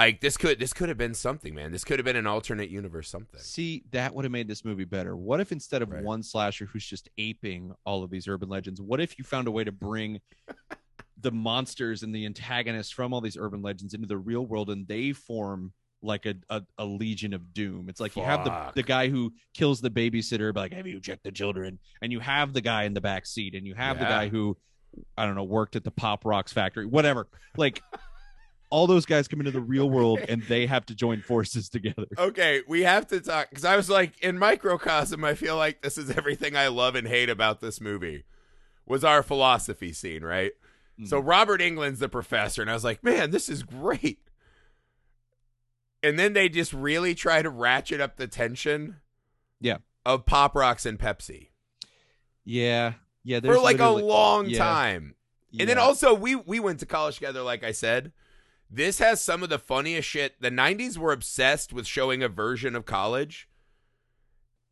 [0.00, 1.72] Like this could this could have been something, man.
[1.72, 3.38] This could have been an alternate universe something.
[3.38, 5.14] See, that would have made this movie better.
[5.14, 6.02] What if instead of Right.
[6.02, 9.50] one slasher who's just aping all of these urban legends, what if you found a
[9.50, 10.22] way to bring
[11.20, 14.88] the monsters and the antagonists from all these urban legends into the real world and
[14.88, 17.90] they form like a, a, a legion of doom?
[17.90, 20.98] It's like you have the, the guy who kills the babysitter, but like, have you
[20.98, 21.78] checked the children?
[22.00, 24.56] And you have the guy in the back seat, and you have the guy who,
[25.18, 27.28] I don't know, worked at the Pop Rocks factory, whatever.
[27.58, 27.82] Like,
[28.70, 32.06] all those guys come into the real world and they have to join forces together.
[32.16, 35.98] Okay, we have to talk because I was like, in microcosm, I feel like this
[35.98, 38.24] is everything I love and hate about this movie.
[38.86, 40.52] Was our philosophy scene right?
[41.04, 41.28] So mm-hmm.
[41.28, 44.18] Robert Englund's the professor, and I was like, man, this is great.
[46.02, 48.96] And then they just really try to ratchet up the tension.
[49.60, 49.78] Yeah.
[50.04, 51.48] Of Pop Rocks and Pepsi
[52.44, 53.40] Yeah, yeah.
[53.40, 54.58] for like a long yeah.
[54.58, 55.14] time.
[55.58, 58.12] And then also we we went to college together, like I said.
[58.70, 60.40] This has some of the funniest shit.
[60.40, 63.48] The '90s were obsessed with showing a version of college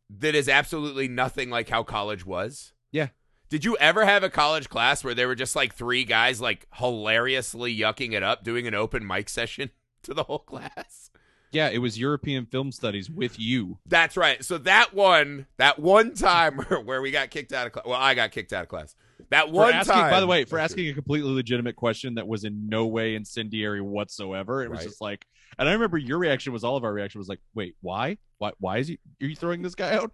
[0.09, 2.73] that is absolutely nothing like how college was.
[2.93, 3.09] Yeah.
[3.49, 6.67] Did you ever have a college class where there were just like three guys like
[6.75, 9.71] hilariously yucking it up, doing an open mic session
[10.03, 11.11] to the whole class?
[11.51, 13.79] yeah, it was European film studies with you.
[13.87, 14.45] That's right.
[14.45, 17.87] So that one, that one time where we got kicked out of class.
[17.87, 18.95] Well, I got kicked out of class.
[19.31, 20.11] That For one asking, time.
[20.11, 23.81] by the way, for asking a completely legitimate question that was in no way incendiary
[23.83, 24.63] whatsoever.
[24.63, 24.87] It was Right.
[24.89, 25.27] just like,
[25.59, 28.17] and I remember your reaction was all of our reaction was like, wait, why?
[28.39, 28.53] Why?
[28.59, 28.99] Why is he?
[29.23, 30.13] Are you throwing this guy out?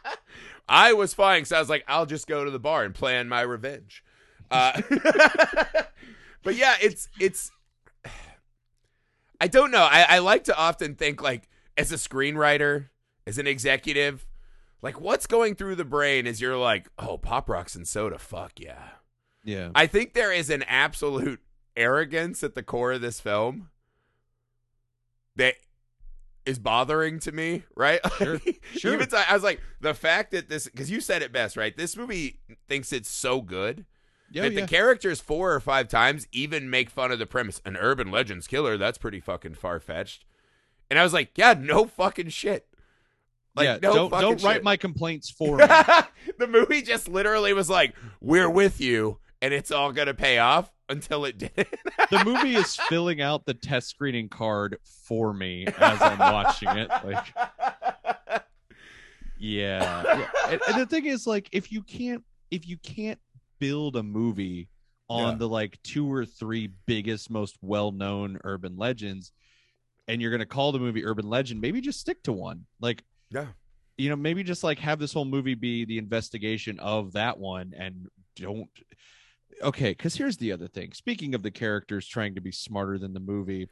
[0.68, 3.28] I was fine because I was like, I'll just go to the bar and plan
[3.28, 4.02] my revenge.
[4.50, 4.80] Uh,
[6.42, 7.50] but yeah, it's it's.
[9.40, 9.82] I don't know.
[9.90, 12.88] I, I like to often think like as a screenwriter,
[13.26, 14.26] as an executive,
[14.82, 18.52] like what's going through the brain as you're like, oh, pop rocks and soda, fuck
[18.58, 18.88] yeah.
[19.44, 21.40] Yeah, I think there is an absolute
[21.76, 23.70] arrogance at the core of this film
[25.36, 25.54] that
[26.44, 28.00] is bothering to me, right?
[28.18, 28.40] Sure,
[28.72, 28.94] sure.
[28.94, 31.76] Even I was like, the fact that this, because you said it best, right?
[31.76, 33.86] This movie thinks it's so good
[34.30, 34.60] yeah, oh, that yeah.
[34.62, 37.60] the characters four or five times even make fun of the premise.
[37.64, 40.24] An urban legends killer, that's pretty fucking far fetched.
[40.90, 42.66] And I was like, yeah, no fucking shit.
[43.58, 44.64] Like, yeah, no don't don't write shit.
[44.64, 45.66] my complaints for me.
[46.38, 50.70] the movie just literally was like, "We're with you, and it's all gonna pay off."
[50.90, 51.68] Until it didn't.
[52.10, 56.88] the movie is filling out the test screening card for me as I'm watching it.
[57.04, 57.26] Like,
[59.38, 60.26] yeah, yeah.
[60.48, 63.18] And, and the thing is, like, if you can't, if you can't
[63.58, 64.68] build a movie
[65.08, 65.38] on Yeah.
[65.38, 69.32] the like two or three biggest, most well-known urban legends,
[70.06, 72.64] and you're gonna call the movie urban legend, maybe just stick to one.
[72.80, 73.46] Like, yeah,
[73.96, 77.74] you know, maybe just like have this whole movie be the investigation of that one
[77.76, 78.68] and don't.
[79.62, 80.92] Okay, because here's the other thing.
[80.92, 83.68] Speaking of the characters trying to be smarter than the movie,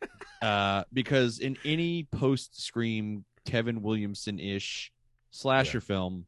[0.42, 4.90] uh, because in any post Scream Kevin Williamson ish
[5.30, 6.26] slasher film,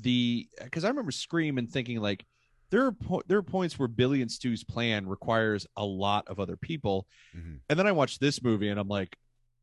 [0.00, 2.24] the because I remember Scream and thinking like
[2.70, 6.38] there are po- there are points where Billy and Stu's plan requires a lot of
[6.38, 7.60] other people, Mhm.
[7.68, 9.16] and then I watched this movie and I'm like,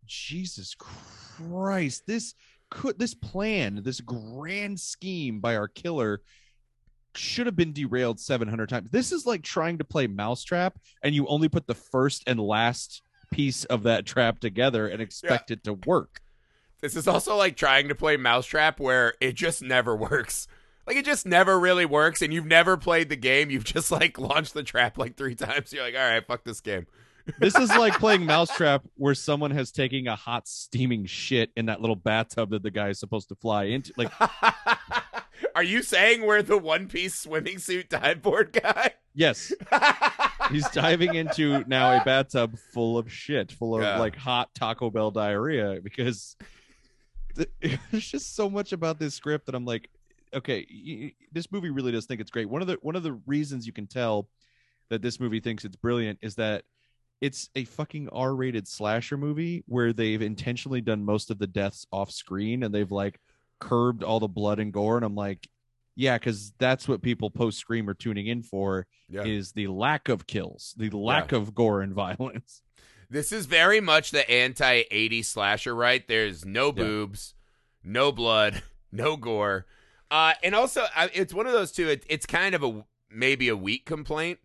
[0.05, 2.35] Jesus Christ, this
[2.69, 6.21] could this plan, this grand scheme by our killer
[7.15, 8.89] should have been derailed 700 times.
[8.89, 13.03] This is like trying to play mousetrap and you only put the first and last
[13.31, 16.21] piece of that trap together and expect it to work.
[16.83, 20.47] This is also like trying to play Mousetrap, where it just never works.
[20.85, 23.49] Like it just never really works, and you've never played the game.
[23.49, 25.71] You've just like launched the trap like three times.
[25.71, 26.85] You're like, all right, fuck this game.
[27.39, 31.79] This is like playing mousetrap where someone has taken a hot steaming shit in that
[31.81, 33.93] little bathtub that the guy is supposed to fly into.
[33.97, 34.11] Like
[35.55, 38.91] Are you saying we're the one piece swimming suit dive board guy?
[39.13, 39.53] yes,
[40.51, 43.99] he's diving into now a bathtub full of shit, full of Yeah.
[43.99, 46.35] like hot Taco Bell diarrhea because
[47.35, 47.49] th-
[47.91, 49.89] there's just so much about this script that I'm like,
[50.33, 52.49] okay, this movie really does think it's great.
[52.49, 54.27] One of the one of the reasons you can tell
[54.89, 56.63] that this movie thinks it's brilliant is that
[57.23, 62.11] it's a fucking R-rated slasher movie where they've intentionally done most of the deaths off
[62.11, 63.17] screen and they've like
[63.59, 65.47] curbed all the blood and gore and I'm like
[65.95, 69.23] Yeah, because that's what people post Scream are tuning in for Yeah.
[69.23, 72.61] is the lack of kills, the lack of gore and violence.
[73.09, 76.05] This is very much the anti 80 slasher, right?
[76.05, 77.35] There's no boobs,
[77.83, 79.65] no blood, no gore.
[80.11, 80.83] Uh, and also,
[81.13, 81.87] it's one of those two.
[81.89, 84.39] It, it's kind of a maybe a weak complaint,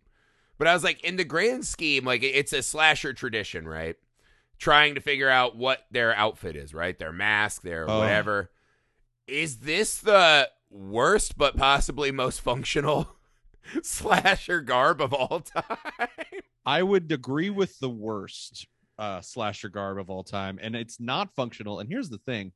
[0.59, 3.95] but I was like, in the grand scheme, like it's a slasher tradition, right?
[4.59, 6.97] Trying to figure out what their outfit is, right?
[6.99, 7.99] Their mask, their Oh.
[7.99, 8.51] whatever.
[9.25, 13.15] Is this the worst but possibly most functional
[13.81, 15.77] slasher garb of all time?
[16.65, 18.67] I would agree with the worst
[18.97, 21.79] uh, slasher garb of all time, and it's not functional.
[21.79, 22.51] And here's the thing.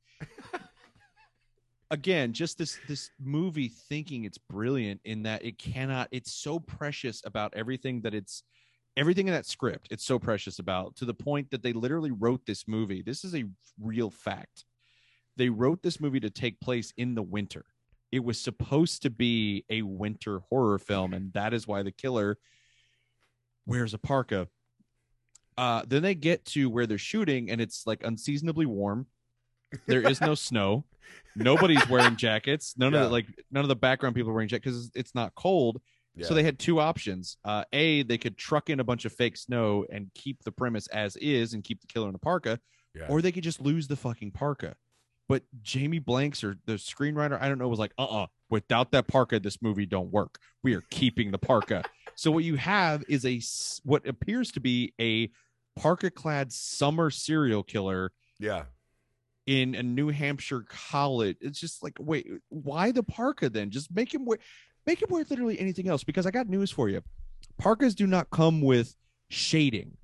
[1.93, 6.08] Again, just this this movie thinking it's brilliant in that it cannot.
[6.12, 8.41] It's so precious about everything that it's
[8.97, 9.89] everything in that script.
[9.91, 13.03] It's so precious about to the point that they literally wrote this movie.
[13.03, 13.43] This is a
[13.79, 14.65] real fact.
[15.38, 17.63] They wrote this movie to take place in the winter.
[18.12, 22.39] It was supposed to be a winter horror film, and that is why the killer
[23.67, 24.47] wears a parka.
[25.60, 29.06] Uh, then they get to where they're shooting, and it's like unseasonably warm.
[29.88, 30.86] There is no snow.
[31.36, 32.75] Nobody's wearing jackets.
[32.77, 32.99] None Yeah.
[32.99, 35.81] of the, like none of the background people are wearing jackets because it's not cold.
[36.15, 36.27] Yeah.
[36.27, 37.38] So they had two options.
[37.43, 40.86] Uh, a, they could truck in a bunch of fake snow and keep the premise
[40.88, 42.59] as is and keep the killer in a parka,
[42.93, 43.07] Yeah.
[43.09, 44.75] or they could just lose the fucking parka.
[45.27, 49.07] But Jamie Blanks or the screenwriter, I don't know, was like, uh uh without that
[49.07, 50.38] parka, this movie don't work.
[50.63, 51.83] We are keeping the parka.
[52.15, 53.41] so what you have is a
[53.83, 55.31] what appears to be a
[55.75, 58.65] parka clad summer serial killer yeah.
[59.45, 61.38] In a New Hampshire college.
[61.41, 63.69] It's just like, wait, why the parka then?
[63.69, 64.38] Just make him wear
[64.86, 67.01] make him wear literally anything else because I got news for you.
[67.58, 68.95] Parkas do not come with
[69.29, 69.97] shading.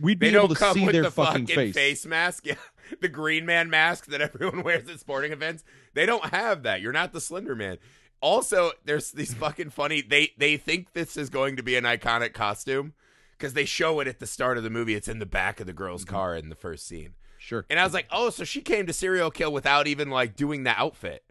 [0.00, 2.06] We'd be able to come see with their the fucking, fucking face.
[2.06, 2.46] mask.
[2.46, 2.54] Yeah.
[3.02, 5.62] The green man mask that everyone wears at sporting events.
[5.92, 6.80] They don't have that.
[6.80, 7.76] You're not the Slender Man.
[8.22, 12.32] Also, there's these fucking funny they they think this is going to be an iconic
[12.32, 12.94] costume
[13.32, 14.94] because they show it at the start of the movie.
[14.94, 16.14] It's in the back of the girl's Mm-hmm.
[16.14, 17.12] car in the first scene.
[17.48, 17.64] Sure.
[17.70, 20.64] And I was like, "Oh, so she came to serial kill without even like doing
[20.64, 21.24] the outfit."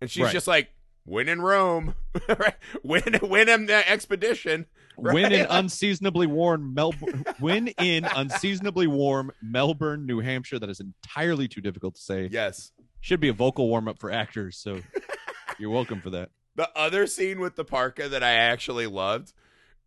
[0.00, 0.32] And she's Right.
[0.32, 0.70] just like,
[1.04, 1.96] "Win in Rome."
[2.28, 2.54] right?
[2.84, 4.66] Win win in the expedition.
[4.96, 7.24] Win in unseasonably warm Melbourne.
[7.40, 10.60] Win in unseasonably warm Melbourne, New Hampshire.
[10.60, 12.28] That is entirely too difficult to say.
[12.30, 12.70] Yes.
[13.00, 14.56] Should be a vocal warm up for actors.
[14.56, 14.80] So
[15.58, 16.30] you're welcome for that.
[16.54, 19.32] The other scene with the parka that I actually loved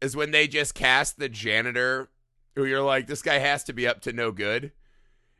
[0.01, 2.09] is when they just cast the janitor
[2.55, 4.73] who you're like, this guy has to be up to no good.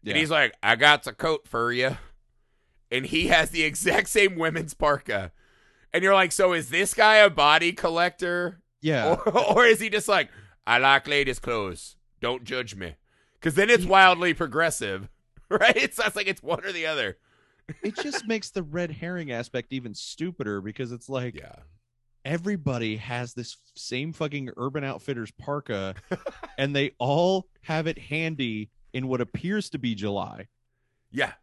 [0.04, 0.12] Yeah.
[0.12, 1.98] And he's like, I got the coat for you.
[2.92, 5.32] And he has the exact same women's parka.
[5.94, 8.62] And you're like, so is this guy a body collector?
[8.82, 9.16] yeah.
[9.26, 10.30] Or, or is he just like,
[10.66, 11.96] I like ladies' clothes.
[12.22, 12.96] Don't judge me.
[13.34, 15.10] Because then it's wildly progressive,
[15.50, 15.76] right?
[15.76, 17.18] It's, it's like it's one or the other.
[17.84, 21.56] it just makes the red herring aspect even stupider because it's like Yeah.
[22.26, 25.96] everybody has this same fucking urban outfitters parka
[26.58, 30.48] and they all have it handy in what appears to be july
[31.12, 31.34] Yeah.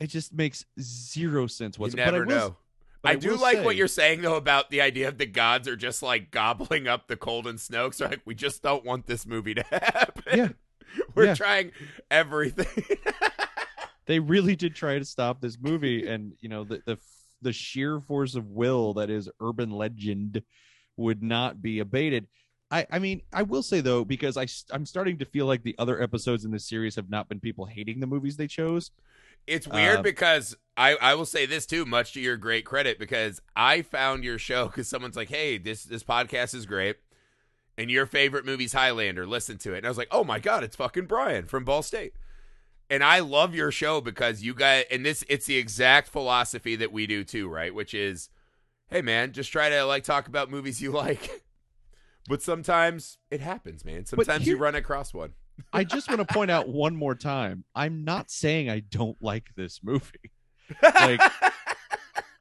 [0.00, 2.56] it just makes zero sense You whatsoever never but I will, know.
[3.02, 5.76] but I, do like what you're saying though about the idea of the gods are
[5.76, 7.90] just like gobbling up the cold and snow.
[7.90, 10.22] So like we just don't want this movie to happen.
[10.38, 10.48] Yeah.
[11.14, 11.34] We're Yeah.
[11.34, 11.72] trying
[12.10, 12.86] everything.
[14.06, 16.98] they really did try to stop this movie and you know the the
[17.42, 20.42] the sheer force of will that is urban legend
[20.96, 22.26] would not be abated
[22.70, 25.76] I, I mean, I will say though, because I, I'm starting to feel like the
[25.78, 28.90] other episodes in this series have not been people hating the movies they chose.
[29.46, 32.98] It's weird Uh, because I, I will say this too, much to your great credit,
[32.98, 36.96] because I found your show because someone's like, "Hey, this this podcast is great,
[37.76, 39.26] and your favorite movie's Highlander.
[39.26, 41.82] Listen to it." And I was like, "Oh my god, it's fucking Brian from Ball
[41.82, 42.14] State."
[42.90, 46.92] And I love your show because you guys, and this it's the exact philosophy that
[46.92, 47.74] we do too, right?
[47.74, 48.30] Which is,
[48.88, 51.43] hey man, just try to like talk about movies you like.
[52.28, 54.06] But sometimes it happens, man.
[54.06, 55.34] Sometimes you run across one.
[55.72, 57.64] I just want to point out one more time.
[57.74, 60.32] I'm not saying I don't like this movie.
[60.82, 61.20] Like,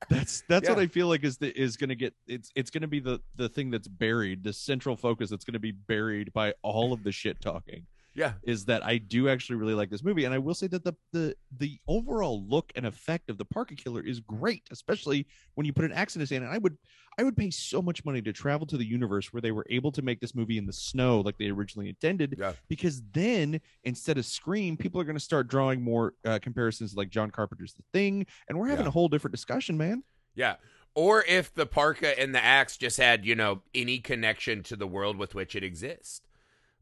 [0.09, 2.81] That's that's what I feel like is the is going to get it's it's going
[2.81, 6.33] to be the the thing that's buried, the central focus that's going to be buried
[6.33, 7.85] by all of the shit talking.
[8.15, 8.33] Yeah.
[8.43, 10.93] is that I do actually really like this movie, and I will say that the
[11.11, 15.73] the the overall look and effect of the Parka Killer is great, especially when you
[15.73, 16.21] put an accident in.
[16.23, 16.43] His hand.
[16.45, 16.77] And I would
[17.17, 19.91] I would pay so much money to travel to the universe where they were able
[19.93, 22.53] to make this movie in the snow like they originally intended, Yeah.
[22.67, 27.09] because then instead of Scream, people are going to start drawing more uh, comparisons like
[27.09, 28.89] John Carpenter's The Thing, and we're having Yeah.
[28.89, 30.03] a whole different discussion, man.
[30.35, 30.55] Yeah.
[30.95, 34.85] Or if the parka and the axe just had, you know, any connection to the
[34.87, 36.21] world with which it exists.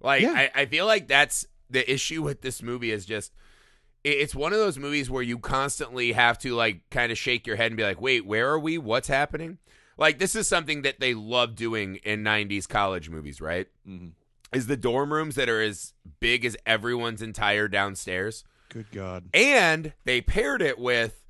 [0.01, 0.33] Like, Yeah.
[0.33, 3.31] I, I feel like that's the issue with this movie is just
[4.03, 7.55] it's one of those movies where you constantly have to like kind of shake your
[7.55, 8.77] head and be like, "Wait, where are we?
[8.77, 9.59] What's happening?"
[9.97, 13.67] Like this is something that they love doing in 90s college movies, right?
[13.87, 14.07] Mm-hmm.
[14.53, 18.43] Is the dorm rooms that are as big as everyone's entire downstairs.
[18.69, 19.25] Good God.
[19.33, 21.23] And they paired it with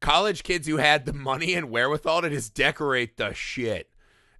[0.00, 3.90] college kids who had the money and wherewithal to just decorate the shit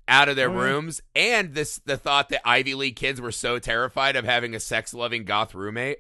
[0.09, 0.61] out of their yeah.
[0.61, 1.01] rooms.
[1.15, 4.95] And this the thought that Ivy League kids were so terrified of having a sex
[4.95, 5.99] loving goth roommate.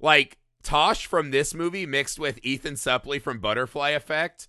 [0.00, 4.48] Like Tosh from this movie mixed with Ethan Suplee from Butterfly Effect.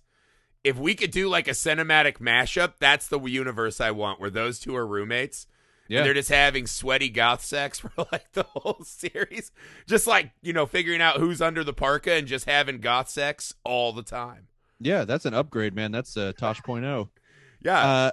[0.62, 4.58] If we could do like a cinematic mashup, that's the universe I want, where those
[4.58, 5.46] two are roommates.
[5.88, 5.98] Yeah.
[5.98, 9.50] And they're just having sweaty goth sex for like the whole series.
[9.86, 13.54] Just like, you know, figuring out who's under the parka and just having goth sex
[13.64, 14.48] all the time.
[14.78, 15.90] yeah, that's an upgrade, man.
[15.90, 17.08] That's uh, Tosh.0.
[17.62, 17.78] Yeah.
[17.78, 18.10] Uh,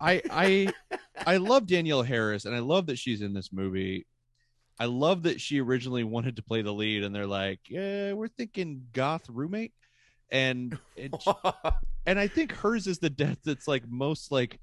[0.00, 0.72] I I
[1.26, 4.06] I love Danielle Harris, and I love that she's in this movie.
[4.78, 8.28] I love that she originally wanted to play the lead, and they're like, "Yeah, we're
[8.28, 9.72] thinking goth roommate,"
[10.30, 11.12] and it,
[12.06, 14.60] and I think hers is the death that's like most like,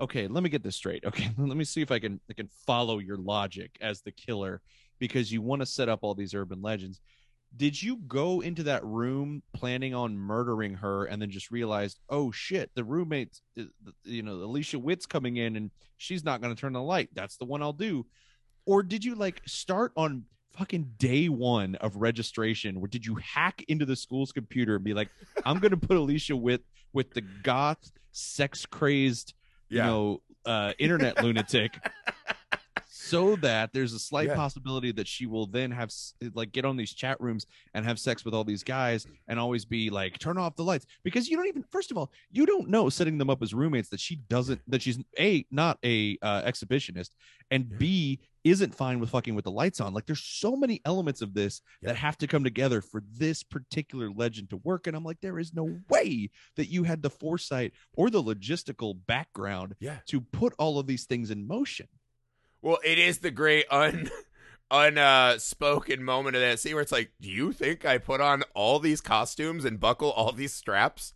[0.00, 1.04] okay, let me get this straight.
[1.04, 4.60] Okay, let me see if I can I can follow your logic as the killer
[4.98, 7.00] because you want to set up all these urban legends.
[7.56, 12.30] Did you go into that room planning on murdering her and then just realized, oh
[12.30, 13.64] shit, the roommate's, uh,
[14.04, 17.08] you know, Alicia Witt's coming in and she's not going to turn the light.
[17.14, 18.06] That's the one I'll do.
[18.66, 20.24] Or did you like start on
[20.56, 22.80] fucking day one of registration?
[22.80, 25.08] where did you hack into the school's computer and be like,
[25.44, 29.34] I'm going to put Alicia Witt with the goth, sex crazed,
[29.68, 31.78] you know, uh, internet lunatic
[32.98, 34.34] so that there's a slight Yeah.
[34.34, 35.90] possibility that she will then have
[36.34, 39.64] like get on these chat rooms and have sex with all these guys and always
[39.64, 42.68] be like turn off the lights because you don't even first of all you don't
[42.68, 46.42] know setting them up as roommates that she doesn't that she's a not a uh,
[46.42, 47.10] exhibitionist
[47.50, 51.22] and b isn't fine with fucking with the lights on like there's so many elements
[51.22, 51.88] of this Yeah.
[51.90, 55.38] that have to come together for this particular legend to work and i'm like there
[55.38, 59.98] is no way that you had the foresight or the logistical background yeah.
[60.06, 61.86] to put all of these things in motion
[62.62, 64.10] Well, it is the great un
[64.70, 68.78] unspoken moment of that scene where it's like, do you think I put on all
[68.78, 71.14] these costumes and buckle all these straps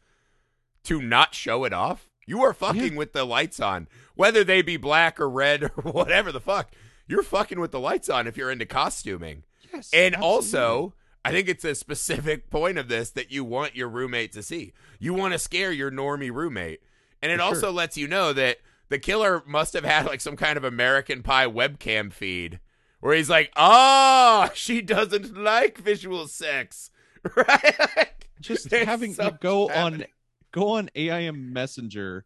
[0.85, 2.09] to not show it off?
[2.27, 6.31] You are fucking with the lights on, whether they be black or red or whatever
[6.33, 6.71] the fuck.
[7.09, 9.43] You're fucking with the lights on if you're into costuming.
[9.73, 13.89] yes And also, I think it's a specific point of this that you want your
[13.89, 14.73] roommate to see.
[14.99, 16.81] You want to scare your normie roommate.
[17.21, 17.71] And it For also sure.
[17.71, 18.59] lets you know that
[18.93, 22.61] the killer must have had like some kind of American Pie webcam feed
[23.01, 26.91] where he's like, "Ah, she doesn't like visual sex."
[27.37, 28.11] Right?
[28.41, 30.05] Just there's having to go on
[30.51, 32.25] go on AIM Messenger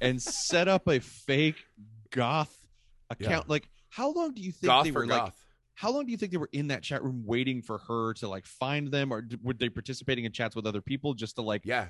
[0.00, 1.56] and set up a fake
[2.10, 2.66] goth
[3.10, 3.48] account.
[3.48, 5.24] Like, how long do you think goth they were like?
[5.24, 5.44] goth.
[5.78, 8.26] How long do you think they were in that chat room waiting for her to
[8.28, 11.62] like find them, or were they participating in chats with other people just to like
[11.64, 11.86] Yeah.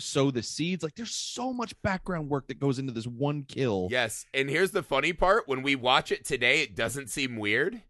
[0.00, 0.82] sow the seeds?
[0.82, 3.86] Like, there's so much background work that goes into this one kill.
[3.88, 4.26] Yes.
[4.34, 7.80] And here's the funny part when we watch it today, it doesn't seem weird.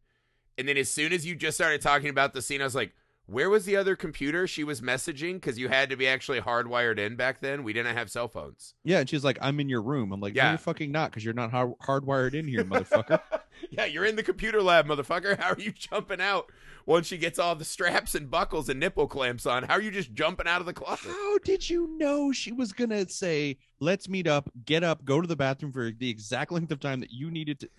[0.59, 2.93] And then as soon as you just started talking about the scene, I was like,
[3.27, 5.35] where was the other computer she was messaging?
[5.35, 7.62] Because you had to be actually hardwired in back then.
[7.64, 8.75] We didn't have cell phones.
[8.85, 10.51] Yeah, and she's like, "I'm in your room." I'm like, "No, Yeah.
[10.51, 13.20] you're fucking not, because you're not hard- hardwired in here, motherfucker."
[13.70, 15.39] yeah, you're in the computer lab, motherfucker.
[15.41, 16.53] How are you jumping out
[16.87, 19.62] once she gets all the straps and buckles and nipple clamps on?
[19.62, 21.11] How are you just jumping out of the closet?
[21.11, 25.27] How did you know she was gonna say, "Let's meet up, get up, go to
[25.27, 27.70] the bathroom for the exact length of time that you needed to"?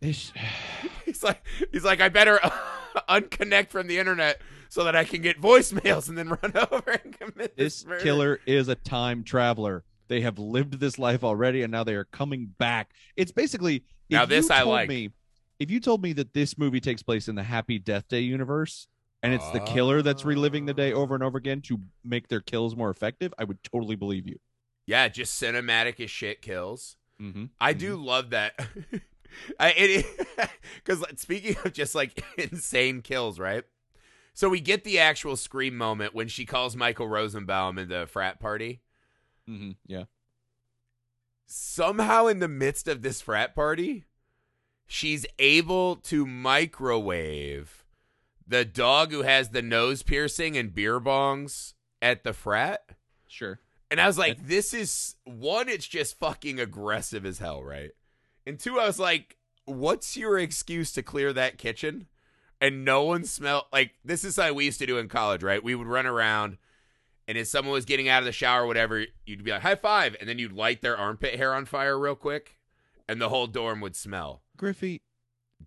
[1.04, 2.38] He's like, he's like, I better
[3.08, 7.18] unconnect from the internet so that I can get voicemails and then run over and
[7.18, 9.84] commit this, this killer is a time traveler.
[10.08, 12.92] They have lived this life already, and now they are coming back.
[13.16, 14.88] It's basically if Now this you I told like.
[14.88, 15.10] Me,
[15.58, 18.86] if you told me that this movie takes place in the Happy Death Day universe,
[19.22, 22.40] and it's the killer that's reliving the day over and over again to make their
[22.40, 24.38] kills more effective, I would totally believe you.
[24.86, 26.96] Yeah, just cinematic as shit kills.
[27.20, 27.46] Mm-hmm.
[27.60, 28.58] I do love that.
[29.58, 33.64] Because speaking of just like insane kills, right?
[34.34, 38.38] So we get the actual scream moment when she calls Michael Rosenbaum in the frat
[38.38, 38.82] party.
[39.48, 39.72] Mm-hmm.
[39.86, 40.04] Yeah.
[41.46, 44.04] Somehow, in the midst of this frat party,
[44.86, 47.84] she's able to microwave
[48.46, 52.84] the dog who has the nose piercing and beer bongs at the frat.
[53.26, 53.60] Sure.
[53.90, 57.90] And I was like, this is one, it's just fucking aggressive as hell, right?
[58.48, 59.36] And two, I was like,
[59.66, 62.06] what's your excuse to clear that kitchen?
[62.60, 65.62] And no one smelled like this is something we used to do in college, right?
[65.62, 66.56] We would run around
[67.28, 69.74] and if someone was getting out of the shower or whatever, you'd be like, high
[69.74, 72.56] five, and then you'd light their armpit hair on fire real quick,
[73.06, 74.40] and the whole dorm would smell.
[74.56, 75.02] Griffey,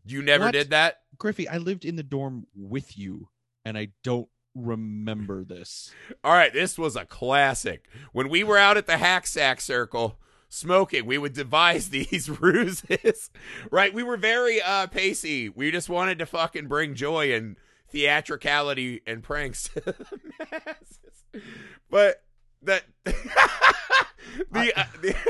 [0.04, 0.54] You never What?
[0.54, 1.02] did that?
[1.20, 3.30] Griffey, I lived in the dorm with you.
[3.64, 5.92] and I don't remember this.
[6.24, 7.86] All right, this was a classic.
[8.12, 10.18] When we were out at the hack sack circle
[10.52, 13.32] smoking, we would devise these ruses.
[13.72, 13.94] right?
[13.94, 15.50] We were very uh pacey.
[15.50, 17.56] We just wanted to fucking bring joy and
[17.90, 19.96] theatricality and pranks to the
[20.40, 21.44] masses.
[21.90, 22.24] But
[22.64, 25.16] that the, uh, the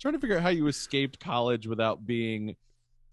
[0.00, 2.56] trying to figure out how you escaped college without being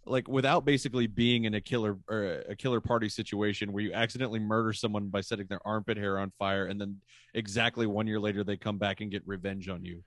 [0.05, 4.39] like without basically being in a killer or a killer party situation where you accidentally
[4.39, 6.99] murder someone by setting their armpit hair on fire and then
[7.33, 10.03] exactly one year later they come back and get revenge on you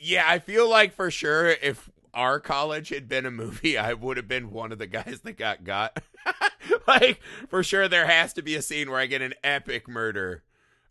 [0.00, 4.16] yeah, I feel like for sure if our college had been a movie, I would
[4.16, 6.00] have been one of the guys that got got.
[6.86, 10.44] like for sure, there has to be a scene where I get an epic murder.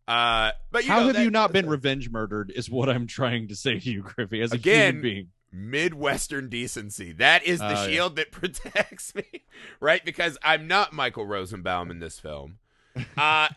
[0.09, 3.07] Uh, but you how know, have that- you not been revenge murdered is what i'm
[3.07, 7.11] trying to say to you griffey as a Again, human being Midwestern decency.
[7.13, 7.87] That is the Oh, yeah.
[7.87, 9.23] shield that protects me,
[9.79, 10.03] right?
[10.03, 12.59] Because I'm not Michael Rosenbaum in this film.
[13.15, 13.47] Uh,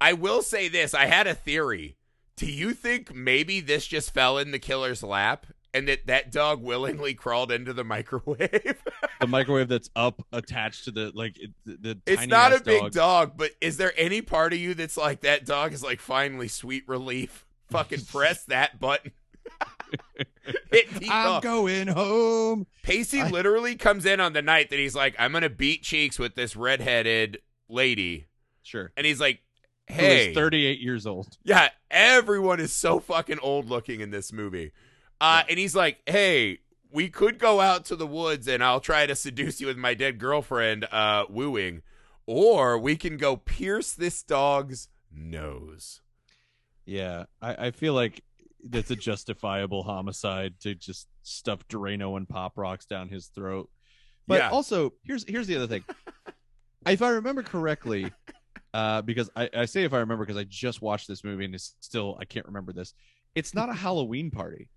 [0.00, 1.96] I will say this: I had a theory.
[2.36, 6.62] Do you think maybe this just fell in the killer's lap, and that that dog
[6.62, 8.80] willingly crawled into the microwave?
[9.20, 12.92] the microwave that's up attached to the like the, the it's not a big dog.
[12.92, 16.46] dog, but is there any part of you that's like that dog is like finally
[16.48, 17.44] sweet relief?
[17.70, 19.10] Fucking press that button.
[21.10, 22.66] I'm going home.
[22.82, 26.18] Pacey I- literally comes in on the night that he's like, I'm gonna beat cheeks
[26.18, 27.38] with this redheaded
[27.68, 28.26] lady,
[28.62, 28.92] sure.
[28.96, 29.40] And he's like,
[29.86, 31.36] Hey, is 38 years old.
[31.42, 34.72] Yeah, everyone is so fucking old looking in this movie.
[35.20, 36.60] Uh, and he's like, Hey,
[36.92, 39.94] we could go out to the woods and I'll try to seduce you with my
[39.94, 41.82] dead girlfriend, uh, wooing,
[42.26, 46.00] or we can go pierce this dog's nose.
[46.84, 48.22] Yeah, I, I feel like
[48.68, 53.70] that's a justifiable homicide to just stuff Drano and pop rocks down his throat.
[54.26, 55.84] But yeah, also, here's here's the other thing.
[56.86, 58.12] if I remember correctly,
[58.74, 61.54] uh, because I, I say if I remember because I just watched this movie and
[61.54, 62.94] it's still I can't remember this.
[63.34, 64.68] It's not a Halloween party.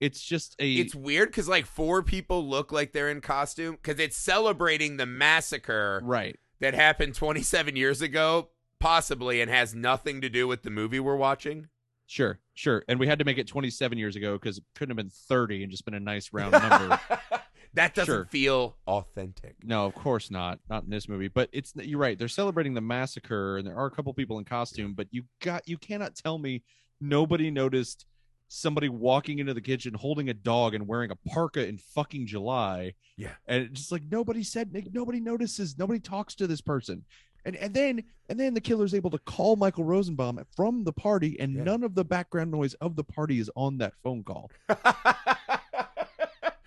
[0.00, 4.00] It's just a it's weird because like four people look like they're in costume because
[4.00, 6.38] it's celebrating the massacre right.
[6.60, 8.48] that happened 27 years ago,
[8.78, 11.68] possibly, and has nothing to do with the movie we're watching.
[12.06, 12.84] Sure, sure.
[12.88, 15.62] And we had to make it 27 years ago because it couldn't have been 30
[15.62, 17.00] and just been a nice round number.
[17.74, 18.24] that doesn't Sure.
[18.26, 19.56] feel authentic.
[19.64, 20.58] No, of course not.
[20.68, 21.28] Not in this movie.
[21.28, 22.18] But it's you're right.
[22.18, 24.92] They're celebrating the massacre, and there are a couple people in costume.
[24.94, 26.62] But you got you cannot tell me
[27.00, 28.06] nobody noticed
[28.52, 32.94] somebody walking into the kitchen holding a dog and wearing a parka in fucking July.
[33.16, 33.30] Yeah.
[33.46, 34.74] and it's just like nobody said.
[34.92, 35.78] Nobody notices.
[35.78, 37.04] Nobody talks to this person.
[37.44, 41.38] And and then and then the killer's able to call Michael Rosenbaum from the party,
[41.40, 41.64] and Yeah.
[41.64, 44.50] none of the background noise of the party is on that phone call.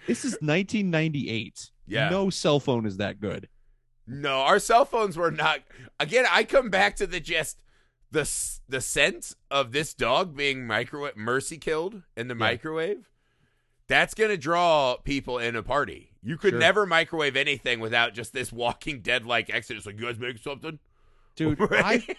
[0.05, 1.71] This is 1998.
[1.87, 2.09] Yeah.
[2.09, 3.47] no cell phone is that good.
[4.05, 5.59] no, our cell phones were not.
[5.99, 7.61] Again, I come back to the just
[8.11, 8.29] the
[8.67, 12.39] the sense of this dog being microwave mercy killed in the Yeah.
[12.39, 13.09] microwave.
[13.87, 16.11] That's gonna draw people in a party.
[16.23, 16.59] You could Sure.
[16.59, 19.85] never microwave anything without just this Walking Dead like exodus.
[19.85, 20.79] Like, you guys make something,
[21.35, 22.03] Dude, Right?
[22.09, 22.15] I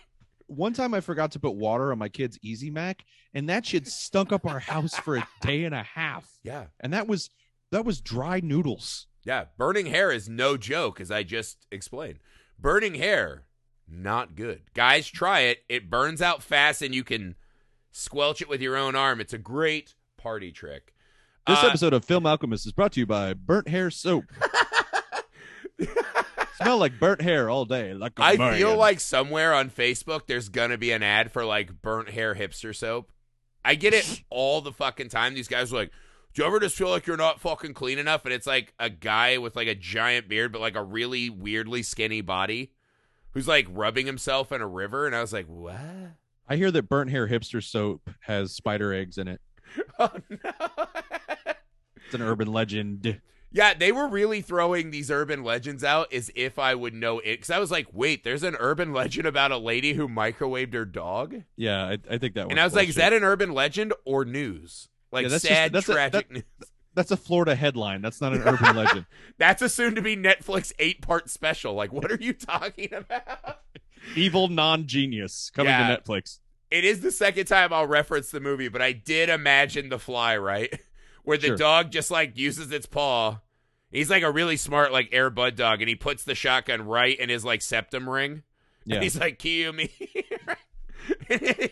[0.47, 3.87] one time I forgot to put water on my kid's Easy Mac, and that shit
[3.89, 6.31] stunk up our house for a day and a half.
[6.43, 6.67] yeah.
[6.81, 7.31] And that was
[7.71, 9.07] that was dry noodles.
[9.25, 12.19] Yeah, burning hair is no joke, as I just explained.
[12.59, 13.47] Burning hair,
[13.89, 14.63] not good.
[14.75, 15.65] Guys, try it.
[15.69, 17.37] It burns out fast, and you can
[17.91, 19.21] squelch it with your own arm.
[19.21, 20.94] It's a great party trick.
[21.47, 24.25] This Uh, episode of Film Alchemist is brought to you by Burnt Hair Soap.
[26.57, 27.93] Smell like burnt hair all day.
[27.95, 32.11] Like I feel like somewhere on Facebook there's gonna be an ad for like burnt
[32.11, 33.11] hair hipster soap.
[33.65, 35.35] I get it all the fucking time.
[35.35, 35.91] These guys are like,
[36.33, 38.89] "Do you ever just feel like you're not fucking clean enough?" And it's like a
[38.89, 42.71] guy with like a giant beard, but like a really weirdly skinny body,
[43.33, 45.07] who's like rubbing himself in a river.
[45.07, 45.75] And I was like, "What?"
[46.49, 49.41] I hear that burnt hair hipster soap has spider eggs in it.
[49.99, 50.87] Oh no.
[52.07, 53.21] It's an urban legend.
[53.53, 57.35] Yeah, they were really throwing these urban legends out as if I would know it.
[57.37, 60.85] Because I was like, wait, there's an urban legend about a lady who microwaved her
[60.85, 61.43] dog?
[61.57, 62.47] Yeah, I, I think that.
[62.47, 62.51] Was.
[62.51, 64.89] And I was like, is that an urban legend or news?
[65.13, 66.45] Like Yeah, that's sad, just- that's a- tragic that- news.
[66.95, 68.03] that's a Florida headline.
[68.03, 69.07] That's not an urban legend.
[69.39, 71.75] That's a soon to be Netflix eight part special.
[71.75, 73.61] Like, what are you talking about?
[74.17, 75.95] Evil non-genius coming Yeah.
[75.97, 76.41] to Netflix.
[76.73, 80.37] It is the second time I'll reference the movie, but I did imagine The Fly,
[80.37, 80.77] right?
[81.25, 81.57] Where the Sure.
[81.57, 83.41] dog just like uses its paw.
[83.91, 87.19] He's like a really smart, like Air Bud dog, and he puts the shotgun right
[87.19, 88.43] in his like septum ring.
[88.85, 88.97] Yeah.
[88.97, 89.91] And he's like, "Kill me."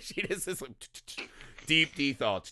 [0.01, 0.73] she does this like,
[1.67, 2.51] deep dethought.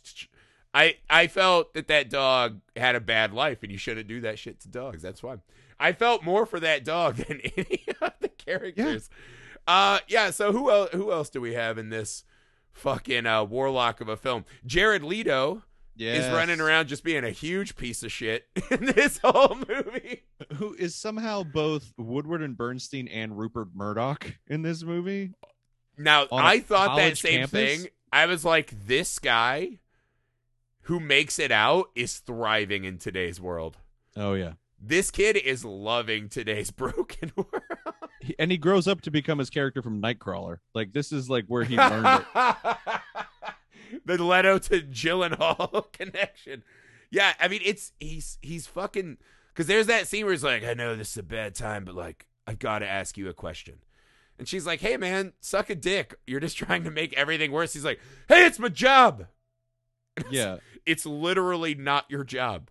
[0.74, 4.38] I I felt that that dog had a bad life, and you shouldn't do that
[4.38, 5.02] shit to dogs.
[5.02, 5.36] That's why
[5.78, 9.08] I felt more for that dog than any of the characters.
[9.66, 9.74] Yeah.
[9.74, 10.30] Uh, yeah.
[10.30, 10.90] So who else?
[10.92, 12.24] Who else do we have in this
[12.72, 14.44] fucking uh, warlock of a film?
[14.66, 15.62] Jared Leto
[16.00, 16.24] Yes.
[16.24, 20.22] is running around just being a huge piece of shit in this whole movie.
[20.54, 25.32] Who is somehow both Woodward and Bernstein and Rupert Murdoch in this movie?
[25.98, 27.50] Now, I thought that same campus?
[27.82, 27.90] thing.
[28.10, 29.78] I was like, this guy
[30.84, 33.76] who makes it out is thriving in today's world.
[34.16, 34.54] Oh yeah.
[34.80, 37.52] This kid is loving today's broken world.
[38.22, 40.58] He- and he grows up to become his character from Nightcrawler.
[40.74, 42.56] Like this is like where he learned it.
[44.04, 46.62] the Leto to Gyllenhaal connection.
[47.10, 49.18] Yeah, I mean it's he's he's fucking
[49.52, 51.94] because there's that scene where he's like, I know this is a bad time, but
[51.94, 53.76] like I've gotta ask you a question.
[54.38, 56.14] And she's like, Hey man, suck a dick.
[56.26, 57.72] You're just trying to make everything worse.
[57.72, 59.26] He's like, Hey, it's my job.
[60.30, 60.58] Yeah.
[60.86, 62.70] It's literally not your job.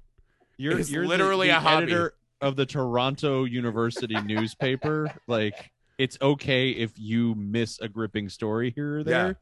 [0.58, 1.84] You're It's you're the- literally the a hobby.
[1.84, 5.12] editor of the Toronto University newspaper.
[5.28, 9.34] Like it's okay if you miss a gripping story here or there Yeah.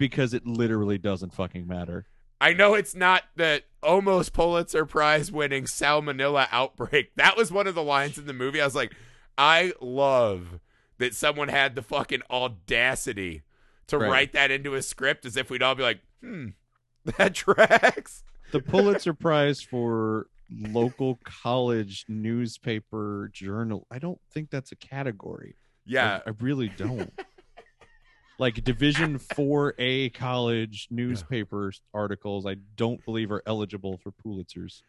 [0.00, 2.06] Because it literally doesn't fucking matter.
[2.40, 7.10] I know it's not the almost Pulitzer Prize winning salmonella outbreak.
[7.16, 8.62] That was one of the lines in the movie.
[8.62, 8.94] I was like,
[9.36, 10.58] I love
[10.96, 13.42] that someone had the fucking audacity
[13.88, 14.10] to Right.
[14.10, 16.48] write that into a script as if we'd all be like, hmm,
[17.18, 18.24] that tracks.
[18.52, 23.86] The Pulitzer Prize for local college newspaper journal.
[23.90, 25.56] I don't think that's a category.
[25.84, 26.20] Yeah.
[26.26, 27.12] I, I really don't.
[28.40, 34.82] like Division 4A college newspaper articles, I don't believe are eligible for Pulitzers.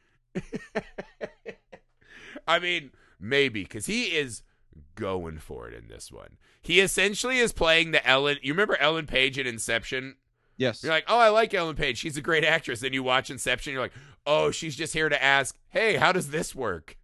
[2.48, 4.44] I mean, maybe because he is
[4.96, 6.38] going for it in this one.
[6.62, 8.38] He essentially is playing the Ellen.
[8.42, 10.16] You remember Ellen Page in Inception?
[10.56, 10.82] Yes.
[10.82, 11.98] You're like, oh, I like Ellen Page.
[11.98, 12.80] She's a great actress.
[12.80, 13.74] Then you watch Inception.
[13.74, 13.94] You're like,
[14.26, 16.98] oh, she's just here to ask, hey, how does this work?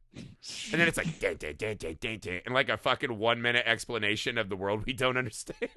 [0.72, 3.42] And then it's like, dun, dun, dun, dun, dun, dun, and like a fucking one
[3.42, 5.70] minute explanation of the world we don't understand.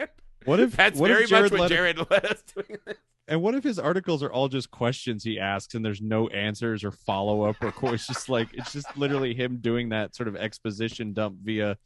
[0.44, 2.78] What if That's what very if Jared much what Leto- Jared Leto's doing.
[2.86, 2.96] This.
[3.28, 6.82] And what if his articles are all just questions he asks and there's no answers
[6.82, 10.34] or follow up or it's just like it's just literally him doing that sort of
[10.36, 11.76] exposition dump via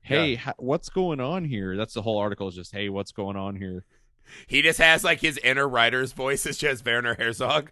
[0.00, 3.36] hey ha- what's going on here that's the whole article is just hey what's going
[3.36, 3.84] on here
[4.48, 7.70] He just has like his inner writer's voice is just Werner Herzog.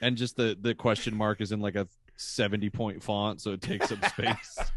[0.00, 1.86] and just the the question mark is in like a
[2.16, 4.58] 70 point font so it takes up space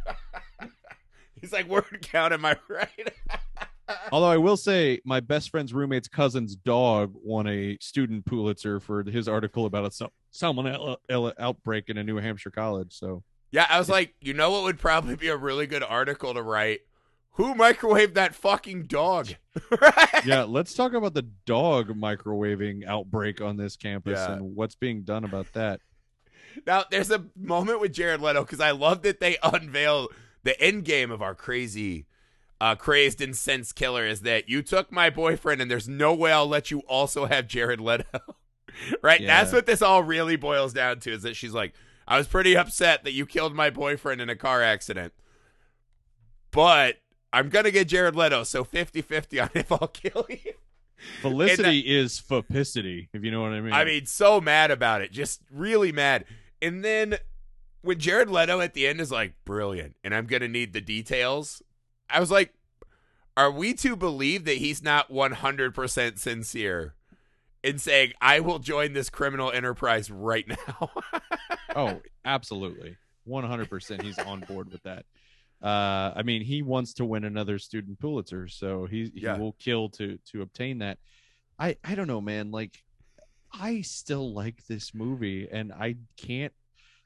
[1.40, 3.14] He's like, word count, am I right?
[4.12, 9.02] although i will say my best friend's roommate's cousin's dog won a student pulitzer for
[9.04, 13.80] his article about a sal- salmonella outbreak in a new hampshire college so yeah, I
[13.80, 16.82] was like, you know what would probably be a really good article to write?
[17.32, 19.30] Who microwaved that fucking dog?
[19.82, 20.26] right?
[20.26, 24.34] yeah, let's talk about the dog microwaving outbreak on this campus Yeah.
[24.34, 25.80] and what's being done about that.
[26.66, 30.10] Now, there's a moment with Jared Leto because I love that they unveil
[30.44, 32.06] the end game of our crazy,
[32.60, 36.48] uh, crazed incensed killer is that you took my boyfriend and there's no way I'll
[36.48, 38.20] let you also have Jared Leto.
[39.02, 39.22] right?
[39.22, 39.28] Yeah.
[39.28, 41.74] That's what this all really boils down to is that she's like,
[42.08, 45.14] I was pretty upset that you killed my boyfriend in a car accident,
[46.52, 46.98] but
[47.34, 48.44] I'm going to get Jared Leto.
[48.44, 50.54] So 50 50 on if I'll kill you.
[51.22, 53.74] Felicity is fopicity, if you know what I mean.
[53.74, 56.26] I mean, so mad about it, just really mad.
[56.62, 57.18] And then
[57.82, 60.82] when Jared Leto at the end is like, brilliant, and I'm going to need the
[60.82, 61.62] details,
[62.10, 62.54] I was like,
[63.36, 66.96] are we to believe that he's not 100% sincere
[67.64, 70.90] in saying, I will join this criminal enterprise right now?
[71.76, 72.98] oh, absolutely.
[73.28, 75.06] 100% he's on board with that.
[75.62, 79.38] Uh, I mean, he wants to win another student Pulitzer, so he he Yeah.
[79.38, 81.00] will kill to to obtain that.
[81.58, 82.52] I I don't know, man.
[82.52, 82.84] Like,
[83.54, 86.54] I still like this movie, and I can't.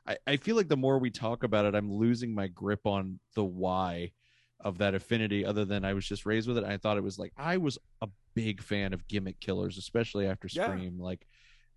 [0.07, 3.19] I I feel like the more we talk about it, I'm losing my grip on
[3.35, 4.11] the why
[4.59, 5.45] of that affinity.
[5.45, 7.77] Other than I was just raised with it, I thought it was like I was
[8.01, 10.65] a big fan of gimmick killers, especially after Yeah.
[10.65, 10.99] Scream.
[10.99, 11.25] Like,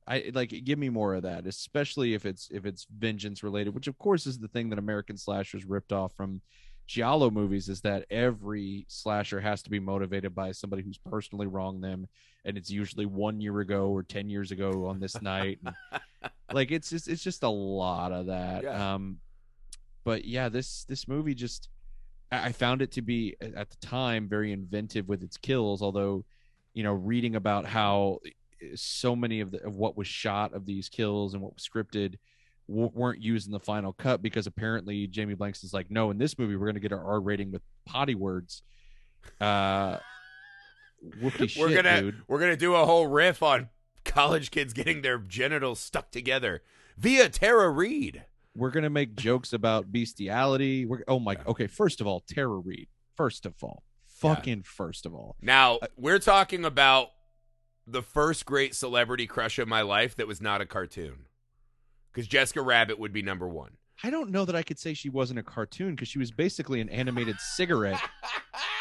[0.07, 3.87] I like give me more of that, especially if it's if it's vengeance related, which
[3.87, 6.41] of course is the thing that American slashers ripped off from
[6.87, 11.83] giallo movies is that every slasher has to be motivated by somebody who's personally wronged
[11.83, 12.07] them
[12.45, 15.74] and it's usually one year ago or 10 years ago on this night and,
[16.53, 18.95] like it's just it's just a lot of that Yeah.
[18.95, 19.18] um
[20.05, 21.68] but yeah this this movie just
[22.32, 26.24] I found it to be at the time very inventive with its kills although
[26.74, 30.66] you know reading about how eh, so many of the of what was shot of
[30.66, 32.16] these kills and what was scripted
[32.68, 36.18] w- weren't used in the final cut because apparently Jamie Blanks is like, no, in
[36.18, 38.62] this movie we're gonna get our R rating with potty words.
[39.40, 39.99] Uh,
[41.21, 42.23] whoopty shit, we're gonna dude.
[42.29, 43.69] we're gonna do a whole riff on
[44.05, 46.63] college kids getting their genitals stuck together
[46.97, 48.25] via Tara Reid.
[48.57, 50.85] We're gonna make jokes about bestiality.
[50.87, 51.43] We're oh my Yeah.
[51.49, 51.67] okay.
[51.67, 52.89] First of all, Tara Reid.
[53.17, 53.83] First of all,
[54.23, 54.35] Yeah.
[54.35, 55.37] fucking first of all.
[55.41, 57.11] Now, Uh, we're talking about
[57.87, 61.27] the first great celebrity crush of my life that was not a cartoon.
[62.13, 63.77] Because Jessica Rabbit would be number one.
[64.03, 66.81] I don't know that I could say she wasn't a cartoon because she was basically
[66.81, 68.01] an animated cigarette.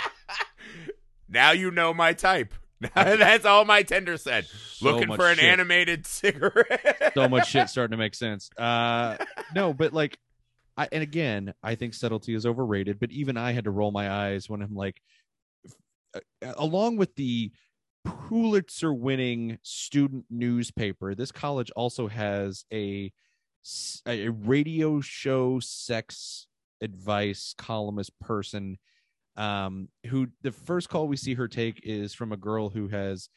[1.34, 2.54] now you know my type.
[2.96, 4.46] That's all my tender said.
[4.46, 5.46] So Looking for an shit.
[5.46, 7.12] animated cigarette.
[7.14, 8.50] so much shit starting to make sense.
[8.58, 9.18] Uh
[9.56, 10.18] no, but like
[10.76, 14.12] I and again, I think subtlety is overrated, but even I had to roll my
[14.12, 15.02] eyes when I'm like
[16.16, 16.20] uh,
[16.58, 17.52] along with the
[18.04, 23.12] Pulitzer winning student newspaper, this college also has a
[24.06, 26.48] a radio show sex
[26.82, 28.78] advice columnist person
[29.36, 33.30] um who the first call we see her take is from a girl who has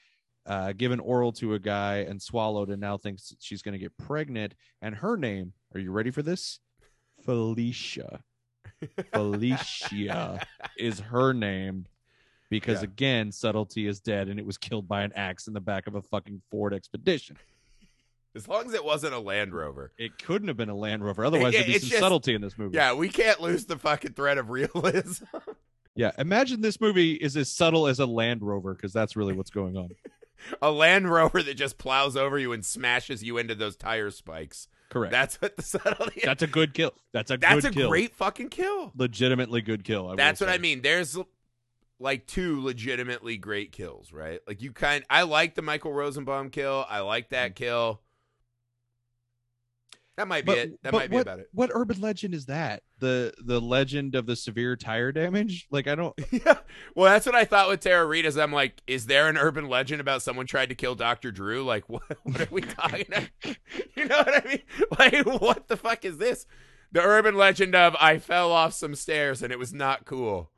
[0.47, 3.97] uh, given oral to a guy and swallowed and now thinks she's going to get
[3.99, 4.55] pregnant.
[4.80, 6.61] And her name, are you ready for this?
[7.24, 8.20] Felicia.
[9.12, 10.40] Felicia
[10.78, 11.86] is her name
[12.49, 12.84] because, Yeah.
[12.90, 15.94] again, subtlety is dead and it was killed by an axe in the back of
[15.97, 17.36] a fucking Ford Expedition.
[18.36, 19.92] As long as it wasn't a Land Rover.
[19.99, 21.24] It couldn't have been a Land Rover.
[21.24, 22.76] Otherwise, Yeah, there'd be some just- subtlety in this movie.
[22.76, 25.24] Yeah, we can't lose the fucking thread of realism.
[25.97, 26.12] Yeah.
[26.18, 29.76] Imagine this movie is as subtle as a Land Rover because that's really what's going
[29.76, 29.88] on.
[30.62, 34.68] a Land Rover that just plows over you and smashes you into those tire spikes.
[34.88, 35.11] Correct.
[35.11, 36.24] That's what the subtlety is.
[36.24, 36.92] That's a good kill.
[37.12, 37.88] That's a That's a kill.
[37.88, 38.92] great fucking kill.
[38.94, 40.09] legitimately good kill.
[40.11, 40.55] I That's what say.
[40.55, 40.82] I mean.
[40.82, 41.18] There's
[41.99, 44.40] like two legitimately great kills, right?
[44.47, 46.84] Like you kind I like the Michael Rosenbaum kill.
[46.88, 47.57] I like that mm.
[47.57, 48.01] kill.
[50.16, 50.82] That might be But- it.
[50.82, 51.48] That might be what, about it.
[51.52, 52.82] What urban legend is that?
[53.00, 55.66] The the legend of the severe tire damage?
[55.70, 56.58] Like I don't yeah.
[56.94, 58.24] Well, that's what I thought with Tara Reid.
[58.24, 61.30] Is I'm like, is there an urban legend about someone tried to kill Dr.
[61.32, 61.62] Drew?
[61.64, 62.02] Like, what?
[62.22, 63.04] What are we talking?
[63.08, 63.24] about?
[63.94, 64.62] You know what I mean?
[64.98, 66.46] Like, what the fuck is this?
[66.92, 70.50] The urban legend of I fell off some stairs and it was not cool.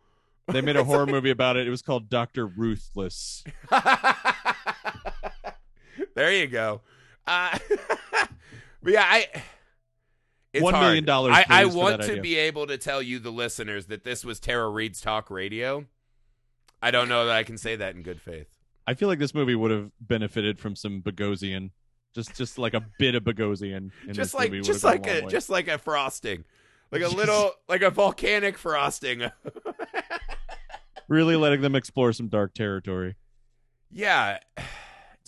[0.49, 1.67] they made a horror movie about it.
[1.67, 3.45] It was called Doctor Ruthless.
[6.15, 6.81] there you go.
[7.27, 7.59] Uh,
[8.83, 9.27] but yeah, I.
[10.53, 12.23] It's million dollars, I, I want to idea.
[12.23, 15.85] be able to tell you, the listeners, that this was Tara Reid's talk radio.
[16.81, 18.49] I don't know that I can say that in good faith.
[18.87, 21.71] I feel like this movie would have benefited from some Bogosian.
[22.15, 25.51] Just just like a bit of Bogosian in just like just like gone a just
[25.51, 26.45] like a frosting,
[26.91, 29.31] like a little like a volcanic frosting.
[31.09, 33.17] really letting them explore some dark territory.
[33.91, 34.39] yeah,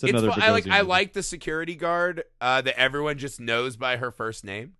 [0.07, 3.75] It's another I like Bogosian I like the security guard uh, that everyone just knows
[3.75, 4.73] by her first name,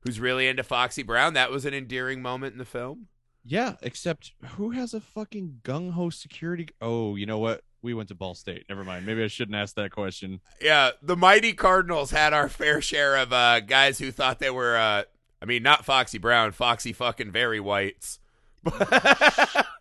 [0.00, 1.34] who's really into Foxy Brown.
[1.34, 3.06] That was an endearing moment in the film.
[3.44, 6.68] Yeah, except who has a fucking gung ho security?
[6.80, 7.62] Oh, you know what?
[7.80, 8.64] We went to Ball State.
[8.68, 9.06] Never mind.
[9.06, 10.40] Maybe I shouldn't ask that question.
[10.60, 14.76] Yeah, the mighty Cardinals had our fair share of uh, guys who thought they were.
[14.76, 15.02] Uh,
[15.40, 18.18] I mean, not Foxy Brown, Foxy fucking very whites.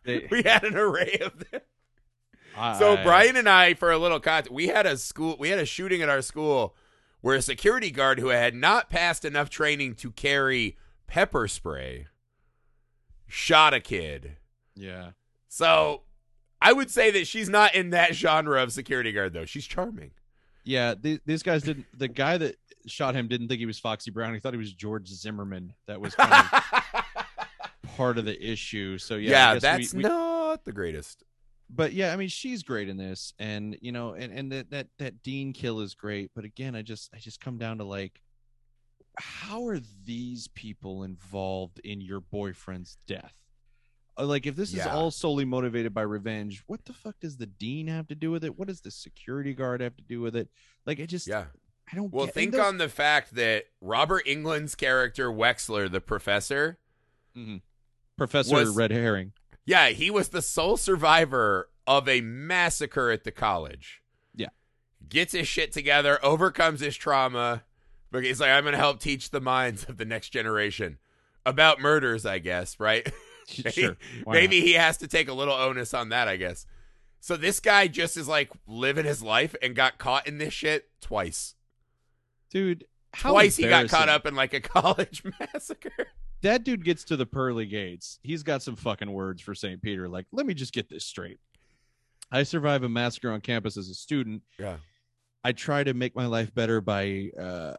[0.03, 1.61] They- we had an array of them.
[2.79, 5.65] So Brian and I, for a little context, we had a school, we had a
[5.65, 6.75] shooting at our school
[7.21, 10.77] where a security guard who had not passed enough training to carry
[11.07, 12.07] pepper spray
[13.27, 14.37] shot a kid.
[14.75, 15.11] yeah.
[15.47, 16.01] So
[16.61, 19.45] I would say that she's not in that genre of security guard, though.
[19.45, 20.11] She's charming.
[20.63, 21.85] Yeah, th- these guys didn't.
[21.97, 22.55] The guy that
[22.87, 24.33] shot him didn't think he was Foxy Brown.
[24.33, 25.73] He thought he was George Zimmerman.
[25.87, 26.63] That was kind of
[27.97, 28.97] part of the issue.
[28.97, 31.23] So yeah, I yeah, guess that's we- we- not the greatest.
[31.69, 34.87] But yeah, I mean, she's great in this, and you know, and and that that
[34.99, 36.31] that Dean kill is great.
[36.35, 38.21] But again, I just I just come down to like,
[39.17, 43.33] how are these people involved in your boyfriend's death?
[44.17, 47.47] Uh, Like, if this is all solely motivated by revenge, what the fuck does the
[47.47, 48.57] dean have to do with it?
[48.59, 50.49] What does the security guard have to do with it?
[50.85, 51.45] Like, I just Yeah.
[51.91, 52.11] I don't.
[52.13, 56.77] Well, think those- on the fact that Robert Englund's character Wexler, the professor,
[58.17, 59.33] Professor was- Red Herring.
[59.65, 64.01] Yeah, he was the sole survivor of a massacre at the college.
[64.35, 64.49] Yeah.
[65.07, 67.63] Gets his shit together, overcomes his trauma.
[68.11, 70.99] But he's like, I'm going to help teach the minds of the next generation
[71.45, 73.07] about murders, I guess, right?
[73.47, 73.95] Sure,
[74.25, 76.65] Maybe he has to take a little onus on that, I guess.
[77.19, 80.89] So this guy just is like living his life and got caught in this shit
[80.99, 81.53] twice.
[82.49, 82.85] dude.
[83.13, 86.07] How twice he got caught up in like a college massacre.
[86.45, 89.81] That dude gets to the pearly gates, he's got some fucking words for St.
[89.81, 90.07] Peter.
[90.07, 91.39] Like, let me just get this straight.
[92.31, 94.43] I survive a massacre on campus as a student.
[94.59, 94.77] Yeah.
[95.43, 97.73] I try to make my life better by uh,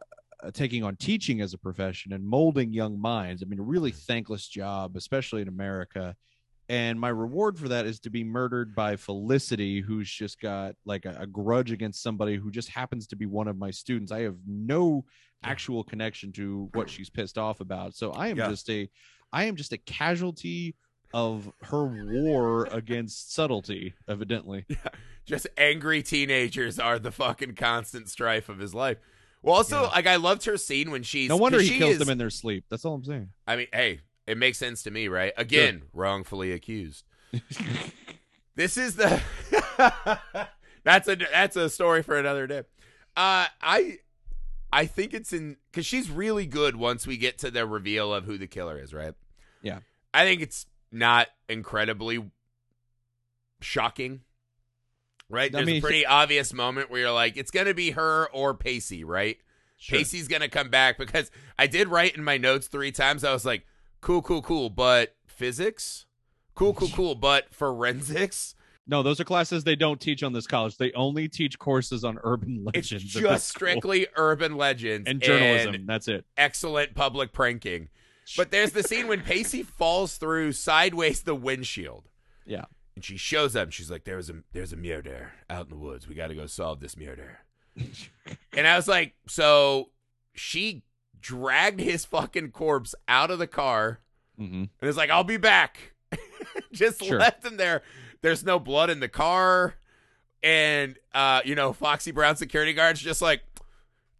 [0.53, 3.41] taking on teaching as a profession and molding young minds.
[3.41, 6.15] I mean, a really thankless job, especially in America.
[6.69, 11.05] And my reward for that is to be murdered by Felicity, who's just got like
[11.05, 14.11] a, a grudge against somebody who just happens to be one of my students.
[14.11, 15.05] I have no
[15.43, 17.95] actual connection to what she's pissed off about.
[17.95, 18.49] So I am Yeah.
[18.49, 18.89] just a
[19.31, 20.75] I am just a casualty
[21.13, 24.65] of her war against subtlety, evidently.
[24.67, 24.77] yeah.
[25.25, 28.97] Just angry teenagers are the fucking constant strife of his life.
[29.41, 29.87] Well, also, Yeah.
[29.89, 31.29] like I loved her scene when she's.
[31.29, 32.65] No wonder he she kills is- them in their sleep.
[32.69, 33.29] That's all I'm saying.
[33.45, 35.33] I mean, hey, it makes sense to me, right?
[35.37, 37.05] Again, wrongfully accused.
[38.57, 39.21] This is the
[40.83, 42.63] that's a that's a story for another day.
[43.15, 43.99] Uh, I
[44.73, 48.25] I think it's in because she's really good once we get to the reveal of
[48.25, 49.13] who the killer is, right?
[49.61, 49.79] Yeah.
[50.11, 52.31] I think it's not incredibly
[53.61, 54.21] shocking,
[55.29, 55.51] right?
[55.53, 58.55] I There's mean, a pretty obvious moment where you're like, it's gonna be her or
[58.55, 59.37] Pacey, right?
[59.77, 59.99] Sure.
[59.99, 63.23] Pacey's gonna come back because I did write in my notes three times.
[63.23, 63.67] I was like,
[64.07, 66.05] cool, cool, cool, but physics,
[66.55, 68.55] cool, cool, cool, but forensics.
[68.87, 70.77] No, those are classes they don't teach on this college.
[70.77, 73.13] They only teach courses on urban legends.
[73.13, 75.75] this just strictly urban legends and journalism.
[75.75, 76.23] and That's it.
[76.37, 77.89] excellent public pranking.
[78.37, 82.07] But there's the scene when Pacey falls through sideways the windshield.
[82.45, 82.63] Yeah.
[82.95, 83.73] And she shows up.
[83.73, 86.07] She's like, "There's a there's a murder out in the woods.
[86.07, 87.39] We got to go solve this murder."
[88.53, 89.89] and I was like, "So
[90.33, 90.83] she
[91.27, 93.99] dragged his fucking corpse out of the car
[94.37, 95.93] hmm and is like, "I'll be back."
[96.71, 97.19] Just Sure.
[97.19, 97.81] left him there.
[98.21, 99.75] There's no blood in the car,
[100.43, 103.41] and uh, you know, Foxy Brown security guards just like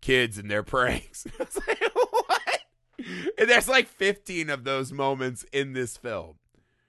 [0.02, 1.26] kids and their pranks.
[1.40, 2.60] I was like, what?
[3.38, 6.36] And there's like 15 of those moments in this film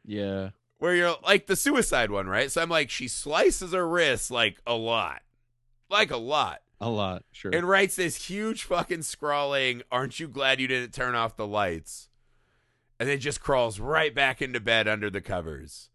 [0.05, 0.51] Yeah.
[0.79, 2.51] where you're like the suicide one, right?
[2.51, 5.23] So I'm like, she slices her wrist like a lot,
[5.91, 7.25] like a lot, A lot.
[7.33, 7.51] Sure.
[7.53, 12.09] and writes this huge fucking scrawling, "Aren't you glad you didn't turn off the lights?"
[13.01, 15.91] And then just crawls right back into bed under the covers.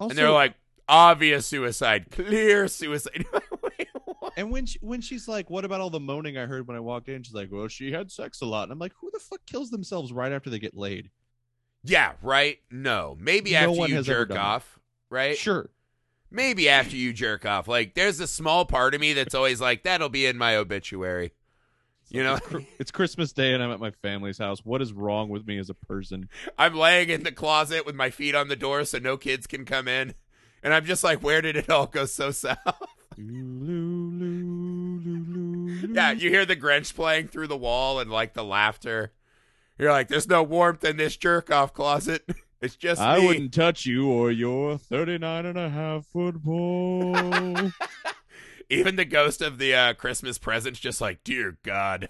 [0.00, 0.54] Also, and they're like,
[0.88, 3.26] obvious suicide, clear suicide.
[3.62, 3.88] Wait,
[4.36, 6.80] and when she, when she's like, "What about all the moaning I heard when I
[6.80, 9.18] walked in?" She's like, "Well, she had sex a lot," and I'm like, "Who the
[9.18, 11.10] fuck kills themselves right after they get laid?"
[11.84, 12.58] yeah, right.
[12.70, 14.36] No, maybe No after you jerk it.
[14.36, 14.78] off,
[15.10, 15.36] right?
[15.36, 15.70] Sure.
[16.30, 17.68] Maybe after you jerk off.
[17.68, 21.32] Like, there's a small part of me that's always like, that'll be in my obituary.
[22.10, 22.38] You know,
[22.78, 24.64] It's, Christmas Day and I'm at my family's house.
[24.64, 26.28] What is wrong with me as a person?
[26.58, 29.66] I'm laying in the closet with my feet on the door so no kids can
[29.66, 30.14] come in.
[30.62, 32.58] And I'm just like, where did it all go so south?
[33.18, 33.24] yeah,
[36.12, 39.12] you hear the Grinch playing through the wall and like the laughter.
[39.78, 42.24] You're like, there's no warmth in this jerk off closet.
[42.60, 43.26] It's just I me.
[43.26, 47.14] wouldn't touch you or your 39 and a half foot pole.
[48.70, 52.08] Even the ghost of the uh, Christmas presents, just like, dear God.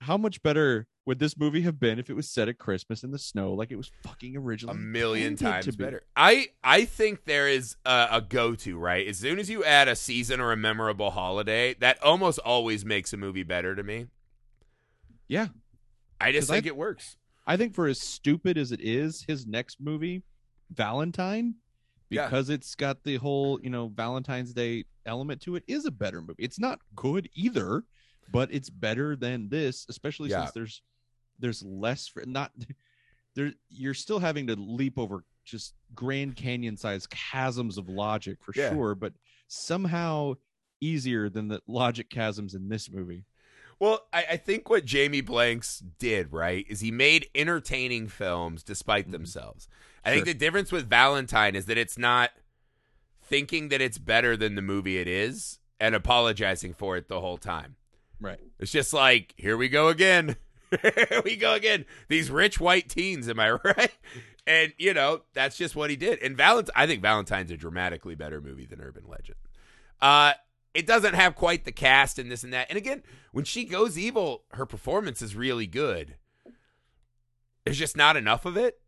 [0.00, 3.10] How much better would this movie have been if it was set at Christmas in
[3.12, 4.76] the snow like it was fucking originally?
[4.76, 5.72] a million times be?
[5.84, 6.02] better.
[6.16, 9.06] I I think there is a, a go to right.
[9.06, 13.12] As soon as you add a season or a memorable holiday, that almost always makes
[13.12, 14.06] a movie better to me.
[15.28, 15.48] Yeah.
[16.20, 17.16] I just 'Cause I- think it works.
[17.46, 20.22] I think for as stupid as it is, his next movie,
[20.70, 21.54] Valentine,
[22.10, 22.26] Yeah.
[22.26, 26.20] because it's got the whole, you know, Valentine's Day element to it, is a better
[26.20, 26.42] movie.
[26.44, 27.84] It's not good either,
[28.30, 30.42] but it's better than this, especially Yeah.
[30.42, 30.82] since there's
[31.38, 32.52] there's less for not
[33.34, 38.52] there you're still having to leap over just Grand Canyon sized chasms of logic for
[38.54, 38.70] Yeah.
[38.70, 39.12] sure, but
[39.48, 40.34] somehow
[40.80, 43.24] easier than the logic chasms in this movie.
[43.82, 49.08] Well, I, I think what Jamie Blanks did, right, is he made entertaining films despite
[49.08, 49.10] Mhm.
[49.10, 49.66] themselves.
[50.04, 52.30] I think the difference with Valentine is that it's not
[53.20, 57.38] thinking that it's better than the movie it is and apologizing for it the whole
[57.38, 57.74] time.
[58.20, 58.38] Right.
[58.60, 60.36] It's just like, here we go again.
[60.80, 61.84] here we go again.
[62.06, 63.92] These rich white teens, am I right?
[64.46, 66.20] And you know, that's just what he did.
[66.20, 69.38] And Valentine I think Valentine's a dramatically better movie than Urban Legend.
[70.00, 70.34] Uh
[70.74, 72.66] it doesn't have quite the cast and this and that.
[72.68, 73.02] And again,
[73.32, 76.16] when she goes evil, her performance is really good.
[77.64, 78.80] There's just not enough of it.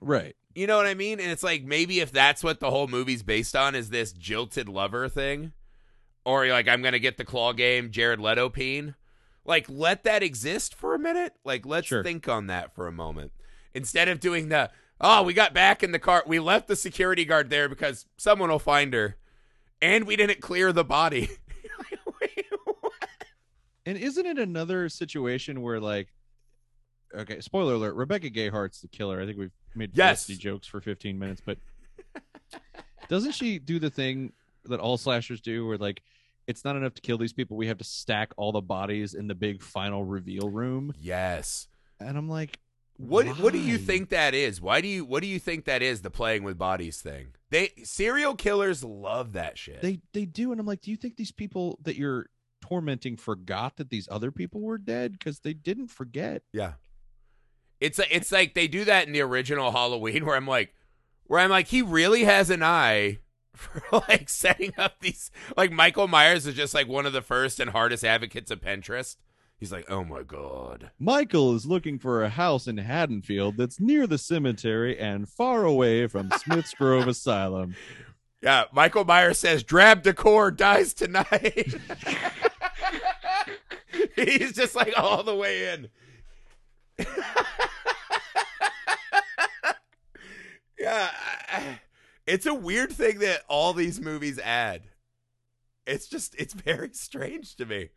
[0.00, 0.36] Right.
[0.54, 1.20] You know what I mean?
[1.20, 4.68] And it's like maybe if that's what the whole movie's based on is this jilted
[4.68, 5.52] lover thing,
[6.24, 8.94] or like I'm gonna get the claw game Jared Leto peen.
[9.44, 11.34] Like let that exist for a minute.
[11.44, 12.02] Like let's Sure.
[12.02, 13.32] think on that for a moment
[13.74, 17.24] instead of doing the oh we got back in the car we left the security
[17.24, 19.16] guard there because someone will find her,
[19.82, 21.28] and we didn't clear the body.
[23.86, 26.08] And isn't it another situation where like
[27.14, 29.18] okay, spoiler alert, Rebecca Gayheart's the killer.
[29.18, 30.26] I think we've made Yes.
[30.26, 31.56] jokes for 15 minutes, but
[33.08, 34.34] doesn't she do the thing
[34.66, 36.02] that all slashers do where like
[36.46, 39.26] it's not enough to kill these people, we have to stack all the bodies in
[39.26, 40.92] the big final reveal room?
[41.00, 41.68] yes.
[41.98, 42.58] And I'm like,
[42.98, 44.60] What what do you think that is?
[44.60, 46.02] Why do you what do you think that is?
[46.02, 47.28] The playing with bodies thing.
[47.50, 49.80] They serial killers love that shit.
[49.80, 52.26] They they do, and I'm like, do you think these people that you're
[52.60, 55.12] tormenting forgot that these other people were dead?
[55.12, 56.42] Because they didn't forget.
[56.52, 56.74] yeah.
[57.80, 60.74] It's a, it's like they do that in the original Halloween where I'm like
[61.24, 63.18] where I'm like he really has an eye
[63.54, 67.60] for like setting up these like Michael Myers is just like one of the first
[67.60, 69.16] and hardest advocates of Pinterest.
[69.58, 74.06] He's like, "Oh my god." Michael is looking for a house in Haddonfield that's near
[74.06, 77.74] the cemetery and far away from Smith's Grove Asylum.
[78.40, 81.74] Yeah, Michael Myers says Drab Decor dies tonight.
[84.14, 85.88] He's just like all the way in.
[90.78, 91.10] yeah,
[92.26, 94.82] it's a weird thing that all these movies add.
[95.84, 97.90] It's just it's very strange to me.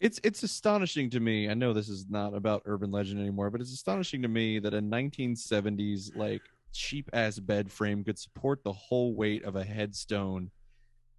[0.00, 1.48] It's it's astonishing to me.
[1.50, 4.72] I know this is not about urban legend anymore, but it's astonishing to me that
[4.72, 6.42] a 1970s like
[6.72, 10.50] cheap ass bed frame could support the whole weight of a headstone.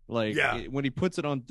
[0.07, 0.57] Like Yeah.
[0.57, 1.45] it- when he puts it on,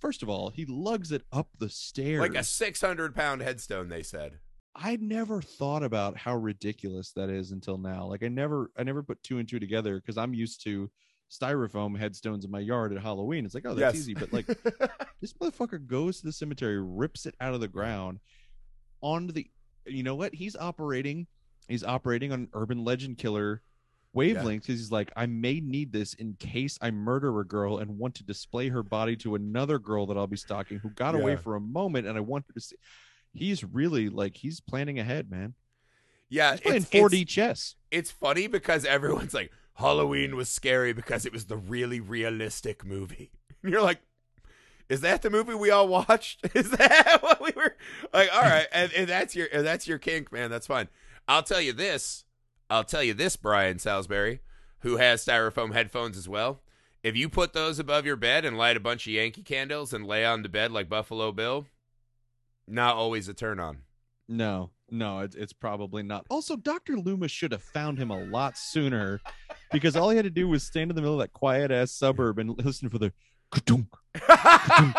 [0.00, 2.20] first of all, he lugs it up the stairs.
[2.20, 4.38] Like a 600 pound headstone, they said.
[4.74, 8.06] I never thought about how ridiculous that is until now.
[8.06, 10.90] Like I never I never put two and two together because I'm used to
[11.30, 13.44] styrofoam headstones in my yard at Halloween.
[13.44, 14.02] It's like, oh, that's Yes.
[14.02, 14.14] easy.
[14.14, 14.46] But like
[15.20, 18.18] this motherfucker goes to the cemetery, rips it out of the ground
[19.00, 19.46] onto the
[19.86, 20.34] you know what?
[20.34, 21.26] He's operating
[21.68, 23.62] he's operating on an urban legend killer
[24.12, 27.96] wavelength because he's like, I may need this in case I murder a girl and
[27.96, 31.36] want to display her body to another girl that I'll be stalking who got away
[31.36, 32.74] for a moment and I want her to see
[33.32, 35.54] he's really like he's planning ahead, man.
[36.28, 37.76] yeah, He's playing it's- 4D it's- chess.
[37.92, 43.32] it's funny because everyone's like Halloween was scary because it was the really realistic movie.
[43.62, 44.00] And you're like,
[44.88, 46.44] is that the movie we all watched?
[46.54, 47.76] Is that what we were
[48.12, 48.28] like?
[48.34, 50.50] All right, and, and that's your and that's your kink, man.
[50.50, 50.88] That's fine.
[51.28, 52.24] I'll tell you this.
[52.68, 54.40] I'll tell you this, Brian Salisbury,
[54.80, 56.60] who has styrofoam headphones as well.
[57.04, 60.06] If you put those above your bed and light a bunch of Yankee candles and
[60.06, 61.66] lay on the bed like Buffalo Bill,
[62.66, 63.78] not always a turn on.
[64.28, 66.26] No, no, it's, it's probably not.
[66.28, 66.96] Also, Dr.
[66.96, 69.20] Loomis should have found him a lot sooner
[69.72, 71.92] because all he had to do was stand in the middle of that quiet ass
[71.92, 73.12] suburb and listen for the
[73.50, 74.96] ka-dunk, ka-dunk.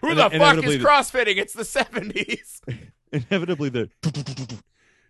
[0.00, 1.36] Who And the then fuck is the- crossfitting?
[1.36, 2.60] It's the 70s.
[3.12, 3.90] inevitably the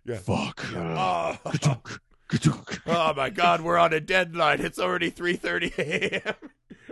[0.05, 0.17] Yeah.
[0.17, 0.65] fuck.
[0.75, 1.37] Oh.
[1.43, 2.81] Ka-dunk, ka-dunk.
[2.85, 4.61] Oh my God, we're on a deadline.
[4.61, 6.33] It's already three thirty a.m.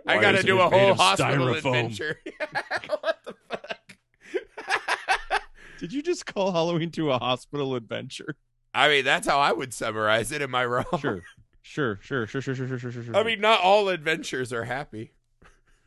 [0.07, 1.57] I Why gotta do a whole hospital styrofoam?
[1.57, 2.20] adventure.
[2.88, 3.97] what the fuck?
[5.80, 8.36] Did you just call Halloween to a hospital adventure?
[8.74, 10.41] I mean, that's how I would summarize it.
[10.41, 10.86] Am I wrong?
[10.99, 11.22] Sure.
[11.62, 13.03] Sure, sure, sure, sure, sure, sure, sure, sure.
[13.03, 13.16] sure.
[13.16, 15.12] I mean, not all adventures are happy.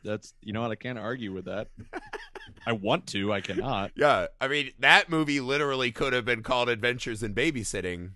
[0.03, 1.67] that's you know what I can't argue with that.
[2.65, 3.91] I want to, I cannot.
[3.97, 8.11] Yeah, I mean, that movie literally could have been called Adventures in Babysitting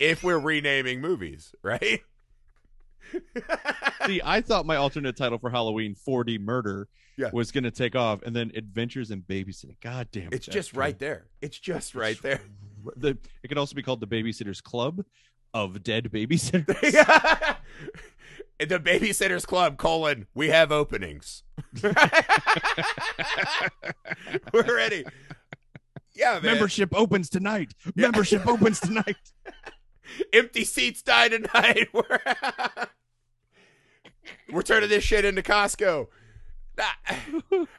[0.00, 2.00] if we're renaming movies, right?
[4.06, 7.30] See, I thought my alternate title for Halloween, 4D Murder, Yeah.
[7.32, 9.76] was going to take off, and then Adventures in Babysitting.
[9.80, 10.34] God damn it.
[10.34, 11.26] it's just right there.
[11.40, 12.40] It's just right there.
[12.96, 15.04] The, it could also be called the Babysitters Club
[15.54, 16.66] of Dead Babysitters.
[18.58, 21.42] the Babysitters Club, colon, we have openings.
[21.82, 21.94] We're
[24.76, 25.04] ready.
[26.14, 26.42] Yeah, man.
[26.42, 27.74] Membership opens tonight.
[27.94, 29.16] Membership opens tonight.
[30.32, 31.88] Empty seats die tonight.
[31.92, 32.18] We're,
[34.50, 36.08] We're turning this shit into Costco.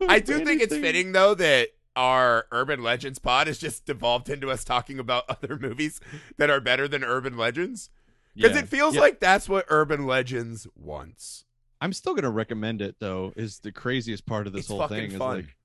[0.08, 4.50] I do think it's fitting though that our urban legends pod has just devolved into
[4.50, 6.00] us talking about other movies
[6.38, 7.90] that are better than urban legends
[8.36, 8.60] because Yeah.
[8.64, 9.02] it feels Yeah.
[9.02, 11.46] like that's what urban legends wants.
[11.82, 14.88] I'm still going to recommend it, though, is the craziest part of this It's whole
[14.88, 15.12] thing.
[15.12, 15.36] Is fun.
[15.38, 15.56] like,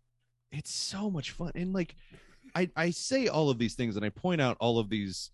[0.53, 1.53] it's so much fun.
[1.55, 1.97] And like,
[2.55, 5.31] I, I say all of these things and I point out all of these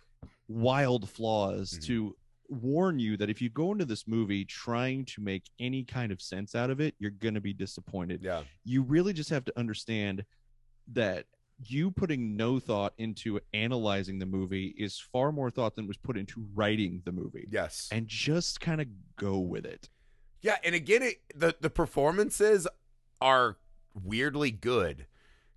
[0.48, 1.84] wild flaws Mhm.
[1.86, 2.16] to
[2.48, 6.20] warn you that if you go into this movie trying to make any kind of
[6.20, 8.22] sense out of it, you're going to be disappointed.
[8.22, 10.24] Yeah, You really just have to understand
[10.92, 11.26] that
[11.66, 16.16] you putting no thought into analyzing the movie is far more thought than was put
[16.16, 17.46] into writing the movie.
[17.50, 18.86] yes, And just kind of
[19.16, 19.90] go with it.
[20.40, 20.56] yeah.
[20.64, 22.66] And again, it, the the performances
[23.20, 23.58] are
[24.02, 25.06] weirdly good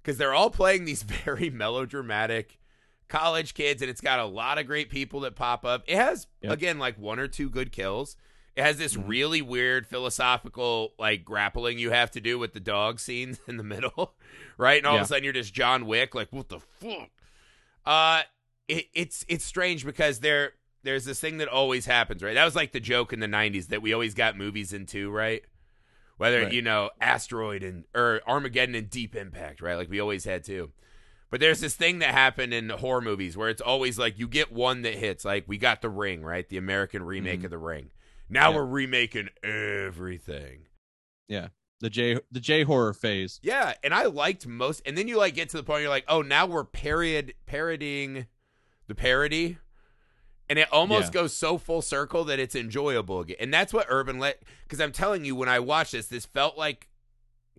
[0.02, 2.60] because they're all playing these very melodramatic
[3.08, 5.84] college kids, and it's got a lot of great people that pop up.
[5.88, 6.52] It has Yep.
[6.52, 8.18] again like one or two good kills.
[8.56, 9.08] It has this Mhm.
[9.08, 13.64] really weird philosophical like grappling you have to do with the dog scenes in the
[13.64, 14.14] middle,
[14.58, 14.78] right?
[14.78, 17.10] And all of a sudden you're just John Wick, like what the fuck?
[17.86, 18.22] Uh,
[18.68, 22.34] it, it's it's strange because there there's this thing that always happens, right?
[22.36, 25.44] That was like the joke in the '90s that we always got movies into, right?
[26.18, 26.54] Whether Right.
[26.54, 29.76] you know asteroid and or Armageddon and Deep Impact, right?
[29.76, 30.72] Like we always had to.
[31.30, 34.52] But there's this thing that happened in horror movies where it's always like you get
[34.52, 35.26] one that hits.
[35.26, 36.48] Like we got The Ring, right?
[36.48, 37.46] The American remake Mhm.
[37.46, 37.90] of The Ring.
[38.34, 38.58] Now Yeah.
[38.58, 40.68] we're remaking everything.
[41.28, 41.50] Yeah.
[41.80, 43.40] The J the J horror phase.
[43.44, 44.82] Yeah, and I liked most.
[44.86, 47.34] And then you like get to the point where you're like, oh, now we're parod
[47.46, 48.28] parodying
[48.88, 49.58] the parody,
[50.50, 51.22] and it almost Yeah.
[51.22, 53.38] goes so full circle that it's enjoyable again.
[53.40, 54.42] And that's what Urban let.
[54.64, 56.90] Because I'm telling you, when I watched this, this felt like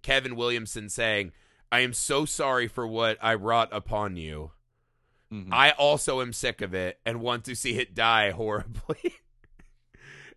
[0.02, 1.32] Kevin Williamson saying,
[1.70, 4.52] "I am so sorry for what I wrought upon you.
[5.32, 5.48] Mhm.
[5.52, 9.16] I also am sick of it and want to see it die horribly."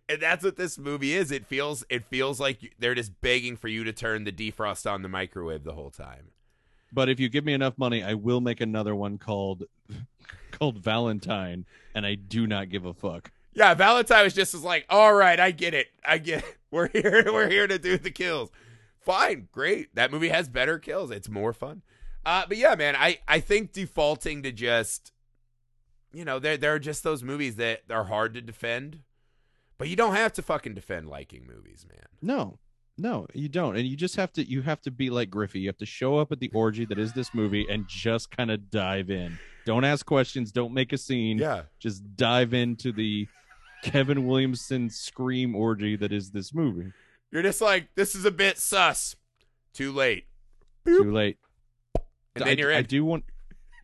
[0.08, 1.30] And that's what this movie is.
[1.30, 5.02] It feels it feels like they're just begging for you to turn the defrost on
[5.02, 6.30] the microwave the whole time.
[6.92, 9.64] But if you give me enough money, I will make another one called
[10.50, 13.30] called Valentine, and I do not give a fuck.
[13.52, 16.56] Yeah, Valentine was just as like, all right, I get it, I get it.
[16.70, 18.50] We're here, we're here to do the kills.
[19.00, 19.94] Fine, great.
[19.94, 21.10] That movie has better kills.
[21.10, 21.80] It's more fun.
[22.26, 25.12] Uh, but yeah, man, I I think defaulting to just,
[26.12, 29.00] you know, there there are just those movies that are hard to defend,
[29.78, 32.04] but you don't have to fucking defend liking movies, man.
[32.20, 32.58] No,
[32.96, 34.48] no, you don't, and you just have to.
[34.48, 35.60] You have to be like Griffey.
[35.60, 38.50] You have to show up at the orgy that is this movie and just kind
[38.50, 39.38] of dive in.
[39.66, 40.50] Don't ask questions.
[40.52, 41.38] Don't make a scene.
[41.38, 43.28] Yeah, Just dive into the
[43.84, 46.92] Kevin Williamson scream orgy that is this movie.
[47.30, 49.14] you're just like, this is a bit sus.
[49.74, 50.24] Too late,
[50.84, 51.36] Too late.
[52.34, 53.24] and I, then you're I do want,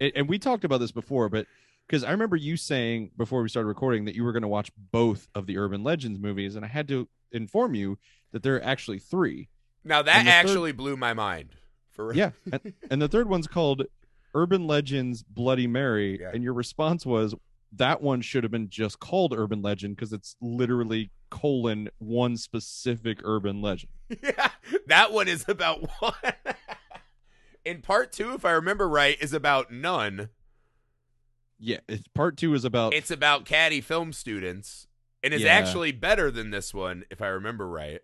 [0.01, 1.47] and we talked about this before, but
[1.87, 4.70] because I remember you saying before we started recording that you were going to watch
[4.93, 7.99] both of the Urban Legends movies, and I had to inform you
[8.32, 9.49] that there are actually three.
[9.85, 11.51] now that and the third- actually blew my mind.
[11.91, 12.16] For real.
[12.16, 13.82] Yeah, and, and the third one's called
[14.35, 16.30] Urban Legends Bloody Mary, Yeah.
[16.35, 17.35] and your response was
[17.76, 23.20] that one should have been just called Urban Legend because it's literally colon one specific
[23.24, 23.91] urban legend.
[24.22, 24.51] Yeah,
[24.87, 26.12] that one is about one.
[27.64, 30.28] In part two, if I remember right, is about none.
[31.66, 34.86] Yeah, it's, part two is about It's about caddy film students,
[35.22, 35.48] and is Yeah.
[35.54, 38.00] actually better than this one, if I remember right.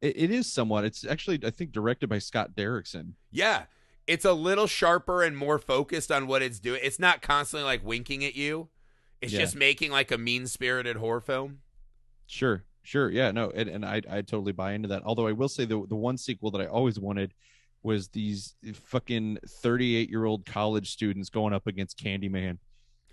[0.00, 0.84] it, it is somewhat.
[0.84, 3.12] It's actually I think directed by Scott Derrickson.
[3.30, 3.64] Yeah,
[4.06, 6.80] it's a little sharper and more focused on what it's doing.
[6.82, 8.70] It's not constantly like winking at you.
[9.20, 9.40] It's Yeah.
[9.40, 11.58] just making like a mean spirited horror film.
[12.26, 15.02] Sure, sure, yeah, no, and, and I I totally buy into that.
[15.04, 17.34] Although I will say the the one sequel that I always wanted
[17.82, 18.54] was these
[18.84, 22.56] fucking thirty eight year old college students going up against Candyman.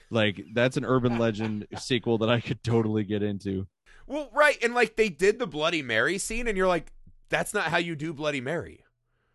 [0.10, 3.68] Like that's an urban legend sequel that I could totally get into.
[4.06, 6.92] Well, right, and like they did the Bloody Mary scene, and you're like,
[7.30, 8.84] that's not how you do Bloody Mary.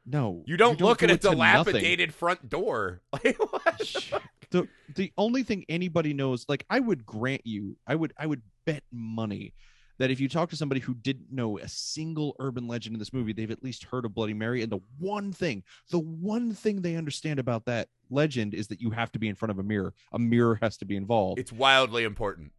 [0.05, 1.39] No, You don't, look do at a it to nothing.
[1.75, 3.03] dilapidated front door.
[3.13, 4.23] Like, what?
[4.51, 8.43] the the only thing anybody knows like i would grant you i would i would
[8.67, 9.55] bet money
[10.03, 13.13] that if you talk to somebody who didn't know a single urban legend in this
[13.13, 16.83] movie they've at least heard of bloody mary and the one thing the one thing
[16.83, 19.63] they understand about that legend is that you have to be in front of a
[19.63, 22.51] mirror a mirror has to be involved It's wildly important.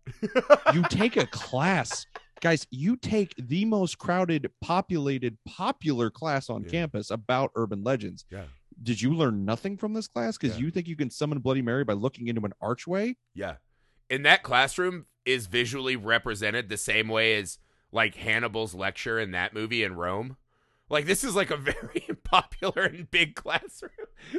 [0.74, 2.06] you take a class
[2.40, 6.70] guys you take the most crowded populated popular class on Yeah.
[6.72, 8.46] campus about urban legends Yeah.
[8.82, 10.64] did you learn nothing from this class because Yeah.
[10.66, 13.56] you think you can summon bloody mary by looking into an archway Yeah.
[14.10, 17.58] in that classroom is visually represented the same way as
[17.92, 20.38] like Hannibal's lecture in that movie in Rome.
[20.90, 23.92] Like this is like a very popular and big classroom.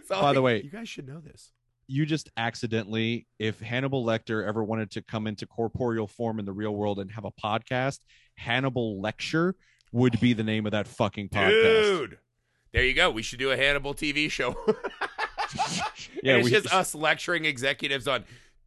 [0.06, 1.52] So, By the way- you guys should know this.
[1.86, 6.52] you just accidentally if hannibal lecter ever wanted to come into corporeal form in the
[6.52, 8.00] real world and have a podcast
[8.36, 9.54] hannibal lecture
[9.92, 12.18] would be the name of that fucking podcast Dude.
[12.72, 13.10] There you go.
[13.10, 14.56] We should do a Hannibal TV show.
[16.22, 18.24] Yeah, and it's we- just us lecturing executives on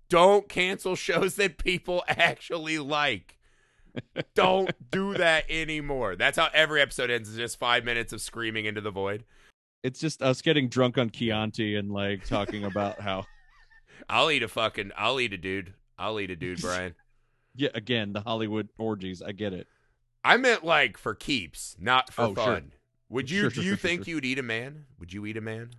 [0.09, 3.37] don't cancel shows that people actually like.
[4.35, 6.15] don't do that anymore.
[6.15, 7.29] That's how every episode ends.
[7.29, 9.23] Is just five minutes of screaming into the void.
[9.83, 13.25] it's just us getting drunk on chianti and like talking about how
[14.09, 14.91] I'll eat a fucking.
[14.97, 15.73] I'll eat a dude.
[15.97, 16.93] I'll eat a dude, Brian.
[17.59, 19.65] yeah again the hollywood orgies i get it
[20.23, 22.45] I meant like for keeps, not for Oh, sure.
[22.45, 22.71] fun.
[23.09, 23.41] Would you?
[23.41, 24.13] Sure, do sure, you sure, sure, think sure.
[24.15, 24.85] you'd eat a man?
[24.99, 25.69] Would you eat a man?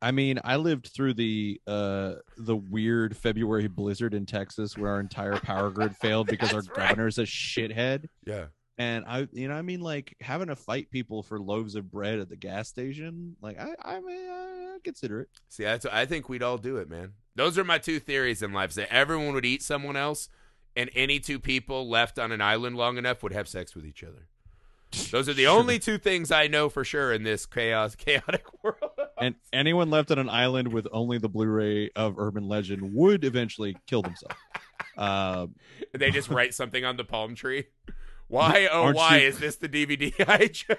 [0.00, 5.00] I mean i lived through the uh the weird february blizzard in texas where our
[5.00, 6.88] entire power grid failed because our That's right.
[6.90, 8.46] governor's a shithead Yeah.
[8.80, 12.20] And I, you know, I mean, like having to fight people for loaves of bread
[12.20, 13.34] at the gas station.
[13.42, 15.30] Like, I, I mean, I I'd consider it.
[15.48, 17.14] See, that's, I think we'd all do it, man.
[17.34, 20.28] Those are my two theories in life: that everyone would eat someone else,
[20.76, 24.04] and any two people left on an island long enough would have sex with each
[24.04, 24.28] other.
[25.10, 25.58] Those are the Sure.
[25.58, 28.87] only two things I know for sure in this chaos, chaotic world.
[29.20, 33.76] And anyone left on an island with only the Blu-ray of Urban Legend would eventually
[33.86, 34.36] kill themselves.
[34.96, 35.46] Uh,
[35.92, 37.64] they just write something on the palm tree.
[38.28, 40.76] Why, oh, why you- is this the DVD I chose?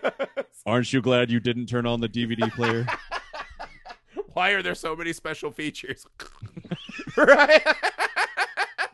[0.68, 2.86] aren't you glad you didn't turn on the DVD player?
[4.34, 6.06] Why are there so many special features?
[7.18, 7.64] right?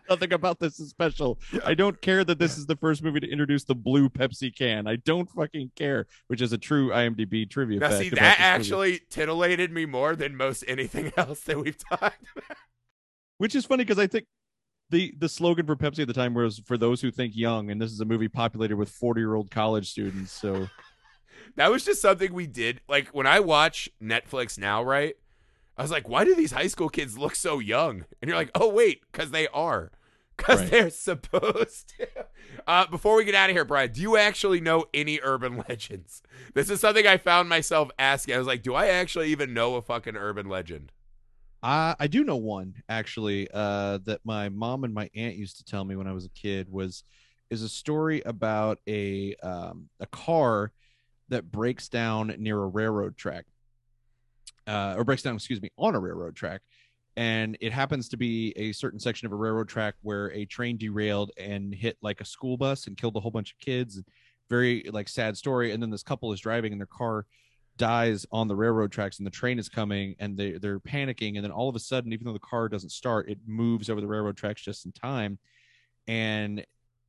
[0.09, 1.39] Nothing about this is special.
[1.65, 4.87] I don't care that this is the first movie to introduce the blue Pepsi can.
[4.87, 8.01] I don't fucking care, which is a true IMDb trivia Now, fact.
[8.01, 8.39] see, that this movie.
[8.39, 12.01] actually titillated me more than most anything else that we've talked
[12.35, 12.57] about.
[13.37, 14.25] which is funny because I think
[14.91, 17.81] the the slogan for Pepsi at the time was for those who think young, and
[17.81, 20.31] this is a movie populated with forty year old college students.
[20.31, 20.67] So
[21.57, 22.81] That was just something we did.
[22.87, 25.15] Like when I watch Netflix now, right?
[25.77, 28.05] I was like, why do these high school kids look so young?
[28.21, 29.91] And you're like, oh wait, because they are,
[30.37, 30.71] because Right.
[30.71, 32.07] they're supposed to.
[32.67, 36.21] Uh, before we get out of here, Brian, do you actually know any urban legends?
[36.53, 38.35] This is something I found myself asking.
[38.35, 40.91] I was like, do I actually even know a fucking urban legend?
[41.63, 45.65] I I do know one actually uh, that my mom and my aunt used to
[45.65, 47.03] tell me when I was a kid was
[47.49, 50.71] is a story about a um, a car
[51.29, 53.45] that breaks down near a railroad track
[54.67, 56.61] uh, or breaks down excuse me on a railroad track
[57.17, 60.77] and it happens to be a certain section of a railroad track where a train
[60.77, 64.01] derailed and hit like a school bus and killed a whole bunch of kids
[64.49, 67.25] very like sad story and then this couple is driving and their car
[67.77, 71.43] dies on the railroad tracks and the train is coming and they they're panicking and
[71.43, 74.07] then all of a sudden even though the car doesn't start it moves over the
[74.07, 75.37] railroad tracks just in time
[76.07, 76.65] and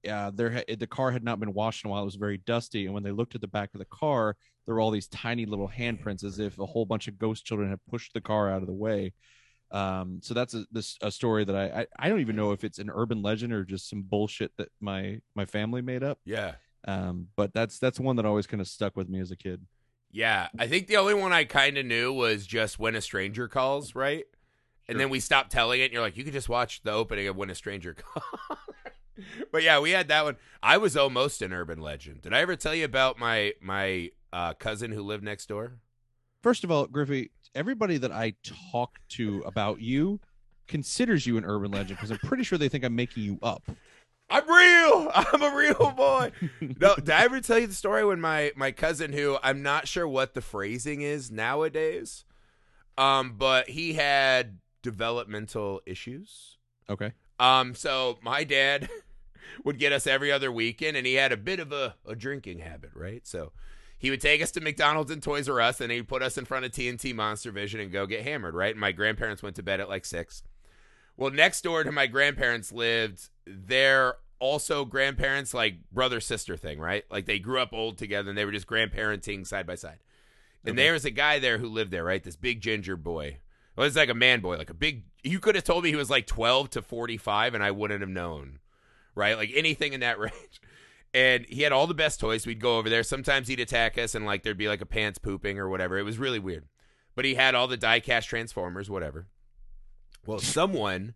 [0.08, 2.86] uh, there the car had not been washed in a while it was very dusty
[2.86, 5.46] and when they looked at the back of the car there were all these tiny
[5.46, 8.62] little handprints as if a whole bunch of ghost children had pushed the car out
[8.62, 9.12] of the way
[9.72, 12.62] um so that's a this a story that I, I i don't even know if
[12.62, 16.52] it's an urban legend or just some bullshit that my my family made up Yeah.
[16.86, 19.66] um but that's that's one that always kind of stuck with me as a kid
[20.12, 20.48] Yeah.
[20.58, 23.94] I think the only one I kind of knew was just When a Stranger Calls,
[23.94, 24.24] right?
[24.88, 25.86] And then we stopped telling it.
[25.86, 28.58] And you're like, you could just watch the opening of When a Stranger Calls.
[29.50, 30.36] but yeah, we had that one.
[30.62, 32.22] I was almost an urban legend.
[32.22, 35.78] Did I ever tell you about my my uh, cousin who lived next door?
[36.42, 38.34] first of all, Griffey, everybody that I
[38.70, 40.20] talk to about you
[40.68, 43.68] considers you an urban legend because I'm pretty sure they think I'm making you up.
[44.28, 45.10] I'm real.
[45.14, 46.32] I'm a real boy.
[46.60, 49.88] no, did I ever tell you the story when my my cousin, who I'm not
[49.88, 52.24] sure what the phrasing is nowadays,
[52.98, 56.58] um, but he had developmental issues.
[56.90, 57.12] Okay.
[57.38, 58.88] Um, so my dad
[59.64, 62.58] would get us every other weekend, and he had a bit of a, a drinking
[62.58, 63.26] habit, right?
[63.26, 63.52] So
[64.06, 66.44] he would take us to McDonald's and Toys R Us, and he'd put us in
[66.44, 68.70] front of TNT Monster Vision and go get hammered, right?
[68.70, 70.44] And my grandparents went to bed at like six.
[71.16, 77.02] Well, next door to my grandparents lived their also grandparents, like brother sister thing, right?
[77.10, 79.98] Like they grew up old together, and they were just grandparenting side by side.
[80.64, 80.84] And Okay.
[80.84, 82.22] there was a guy there who lived there, right?
[82.22, 83.38] This big ginger boy.
[83.74, 85.02] Well, it's like a man boy, like a big.
[85.24, 88.08] You could have told me he was like 12 to 45, and I wouldn't have
[88.08, 88.60] known,
[89.16, 89.36] right?
[89.36, 90.60] Like anything in that range.
[91.16, 92.46] And he had all the best toys.
[92.46, 93.02] We'd go over there.
[93.02, 95.96] Sometimes he'd attack us, and like there'd be like a pants pooping or whatever.
[95.96, 96.66] It was really weird.
[97.14, 99.26] But he had all the die-cast transformers, whatever.
[100.26, 101.14] Well, someone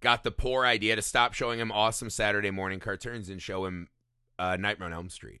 [0.00, 3.88] got the poor idea to stop showing him awesome Saturday morning cartoons and show him
[4.38, 5.40] uh, Nightmare on Elm Street.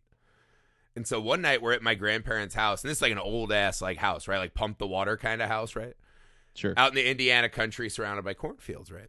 [0.96, 3.52] And so one night we're at my grandparents' house, and this is like an old
[3.52, 4.38] ass like house, right?
[4.38, 5.94] Like pump the water kind of house, right?
[6.56, 6.74] Sure.
[6.76, 9.08] Out in the Indiana country, surrounded by cornfields, right?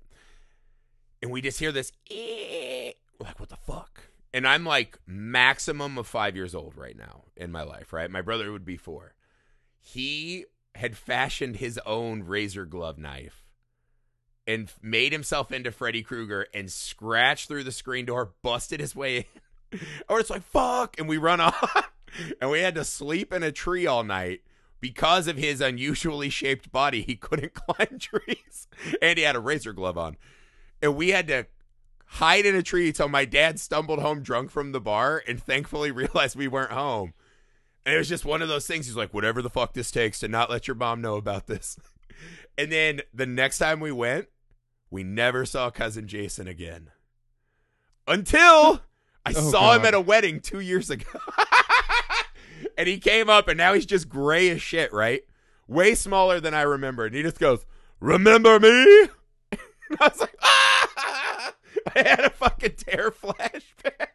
[1.23, 2.91] And we just hear this, "Eh."
[3.21, 4.03] we're like, what the fuck?
[4.33, 8.09] And I'm like maximum of five years old right now in my life, right?
[8.09, 9.13] My brother would be four.
[9.77, 10.45] He
[10.75, 13.43] had fashioned his own razor glove knife
[14.47, 19.17] and made himself into Freddy Krueger and scratched through the screen door, busted his way
[19.17, 19.25] in.
[20.09, 20.99] Or it's like, fuck.
[20.99, 21.93] And we run off.
[22.41, 24.41] and we had to sleep in a tree all night
[24.81, 27.03] because of his unusually shaped body.
[27.03, 28.67] He couldn't climb trees.
[29.01, 30.17] And he had a razor glove on.
[30.81, 31.45] And we had to
[32.15, 35.91] hide in a tree until my dad stumbled home drunk from the bar and thankfully
[35.91, 37.13] realized we weren't home.
[37.85, 38.85] And it was just one of those things.
[38.85, 41.77] He's like, whatever the fuck this takes to not let your mom know about this.
[42.57, 44.27] And then the next time we went,
[44.91, 46.91] we never saw cousin Jason again.
[48.07, 48.81] Until
[49.25, 51.07] I Oh, saw him at a wedding two years ago.
[52.77, 55.21] and he came up and now he's just gray as shit, right?
[55.67, 57.05] Way smaller than I remember.
[57.05, 57.65] And he just goes,
[57.99, 59.07] Remember me?
[59.51, 60.80] And I was like, ah!
[61.95, 64.07] I had a fucking terror flashback.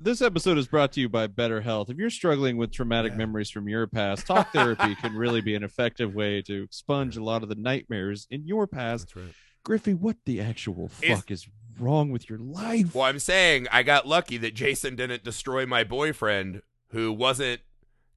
[0.00, 1.90] This episode is brought to you by Better Health.
[1.90, 3.18] If you're struggling with traumatic Yeah.
[3.18, 7.24] memories from your past, talk therapy can really be an effective way to expunge a
[7.24, 9.14] lot of the nightmares in your past.
[9.16, 9.34] right.
[9.64, 11.48] Griffey, what the actual Is- fuck is
[11.80, 12.94] wrong with your life?
[12.94, 17.60] Well, I'm saying I got lucky that Jason didn't destroy my boyfriend who wasn't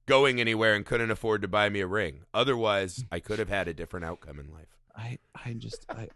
[0.06, 2.20] going anywhere and couldn't afford to buy me a ring.
[2.32, 4.68] Otherwise, I could have had a different outcome in life.
[4.96, 6.08] I I just I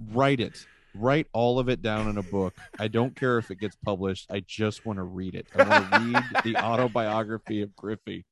[0.00, 0.66] write it.
[0.98, 2.54] Write all of it down in a book.
[2.78, 4.26] I don't care if it gets published.
[4.30, 5.46] I just want to read it.
[5.54, 8.24] I want to read the autobiography of Griffey.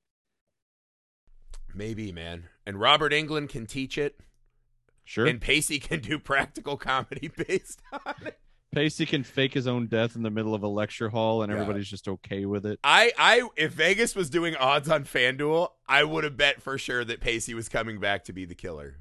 [1.75, 2.45] Maybe, man.
[2.67, 4.19] and Robert Englund can teach it,
[5.05, 5.27] Sure.
[5.27, 8.39] and Pacey can do practical comedy based on it.
[8.73, 11.59] Pacey can fake his own death in the middle of a lecture hall, and Yeah.
[11.61, 12.79] everybody's just okay with it.
[12.85, 17.05] I, I, if Vegas was doing odds on FanDuel, I would have bet for sure
[17.05, 18.99] that Pacey was coming back to be the killer.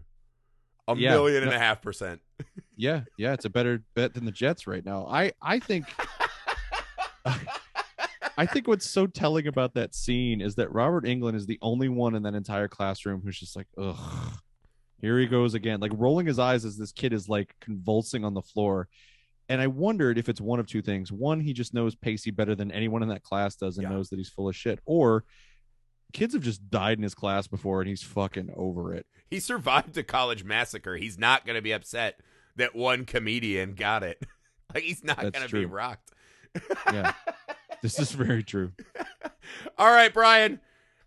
[0.87, 1.11] A Yeah.
[1.11, 2.21] million and No- a half percent.
[2.75, 5.05] Yeah, yeah, it's a better bet than the Jets right now.
[5.07, 5.85] I, I think,
[8.37, 11.87] I think what's so telling about that scene is that Robert Englund is the only
[11.87, 13.97] one in that entire classroom who's just like, ugh,
[15.01, 18.33] here he goes again, like rolling his eyes as this kid is like convulsing on
[18.33, 18.87] the floor.
[19.49, 21.11] And I wondered if it's one of two things.
[21.11, 23.89] One, he just knows Pacey better than anyone in that class does and Yeah.
[23.93, 24.79] knows that he's full of shit.
[24.85, 25.25] Or
[26.13, 29.05] kids have just died in his class before and he's fucking over it.
[29.29, 30.95] He survived a college massacre.
[30.95, 32.19] He's not going to be upset
[32.55, 34.21] that one comedian got it.
[34.73, 36.11] like he's not That's to be rocked.
[36.91, 37.13] Yeah.
[37.81, 38.71] this is very true.
[39.77, 40.59] All right, Brian.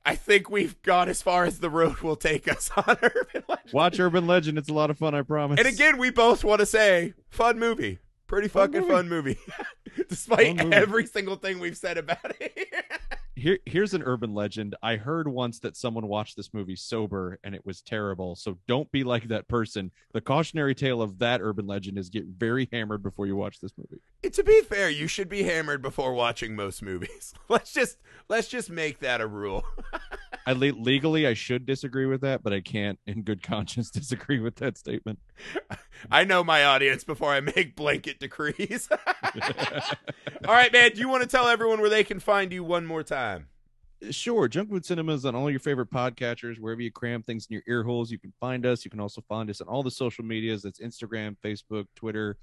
[0.05, 3.73] I think we've gone as far as the road will take us on Urban Legend.
[3.73, 4.57] Watch Urban Legend.
[4.57, 5.59] It's a lot of fun, I promise.
[5.59, 7.99] And again, we both want to say, fun movie.
[8.29, 8.93] Pretty Fun fucking movie.
[8.93, 9.39] fun movie.
[10.09, 10.77] Despite Fun movie.
[10.77, 12.57] every single thing we've said about it.
[13.39, 14.75] Here, here's an urban legend.
[14.83, 18.35] I heard once that someone watched this movie sober and it was terrible.
[18.35, 19.91] So don't be like that person.
[20.15, 23.73] The cautionary tale of that urban legend is get very hammered before you watch this
[23.77, 24.01] movie.
[24.31, 27.35] to be fair, you should be hammered before watching most movies.
[27.51, 27.99] Let's just
[28.31, 29.65] let's just make that a rule.
[30.47, 34.39] I le- legally I should disagree with that, but I can't, in good conscience, disagree
[34.39, 35.19] with that statement.
[36.11, 38.89] I know my audience before I make blanket decrees.
[39.23, 40.93] All right, man.
[40.93, 43.49] Do you want to tell everyone where they can find you one more time?
[44.11, 47.55] Sure, Junk Food Cinema is on all your favorite podcatchers, wherever you cram things in
[47.55, 48.11] your ear holes.
[48.11, 48.85] You can find us.
[48.85, 50.63] You can also find us on all the social medias.
[50.63, 52.37] That's Instagram, Facebook, Twitter.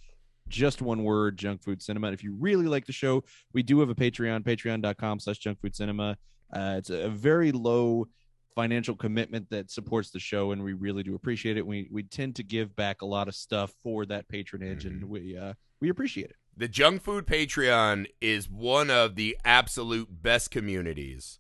[0.48, 2.08] Just one word, Junk Food Cinema.
[2.08, 3.24] And if you really like the show,
[3.54, 6.18] we do have a Patreon, patreon.com slash junk food cinema.
[6.52, 8.08] Uh, it's a very low
[8.56, 11.66] financial commitment that supports the show, and we really do appreciate it.
[11.66, 15.38] We we tend to give back a lot of stuff for that patronage, and we
[15.38, 16.36] uh, we appreciate it.
[16.56, 21.40] The Junk Food Patreon is one of the absolute best communities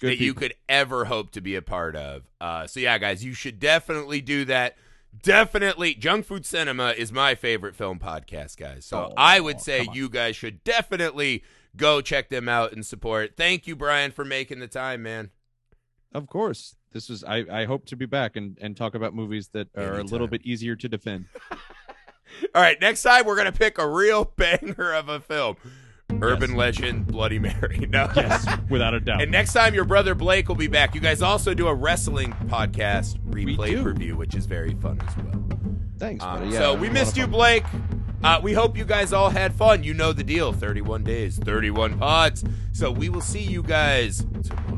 [0.00, 2.22] Good that you could ever hope to be a part of.
[2.40, 4.76] Uh, so yeah, guys, you should definitely do that.
[5.22, 8.84] Definitely, Junk Food Cinema is my favorite film podcast, guys.
[8.84, 11.42] So Oh, I would say you guys should definitely
[11.76, 13.36] go check them out and support.
[13.36, 15.30] Thank you, Brian, for making the time, man.
[16.14, 16.74] Of course.
[16.92, 19.98] This is I, I hope to be back and, and talk about movies that are
[19.98, 21.26] a little bit easier to defend.
[22.54, 25.56] All right, next time we're gonna pick a real banger of a film.
[26.22, 27.86] Urban Legend, Bloody Mary.
[27.90, 28.10] No.
[28.16, 29.20] Yes, without a doubt.
[29.22, 30.94] And next time, your brother Blake will be back.
[30.94, 35.44] You guys also do a wrestling podcast replay review, which is very fun as well.
[35.98, 36.50] Thanks, Uh, buddy.
[36.52, 37.26] Yeah, so we missed you.
[37.26, 37.64] Blake.
[38.24, 39.84] Uh, we hope you guys all had fun.
[39.84, 42.42] You know the deal 31 days, 31 pods.
[42.72, 44.77] So we will see you guys tomorrow.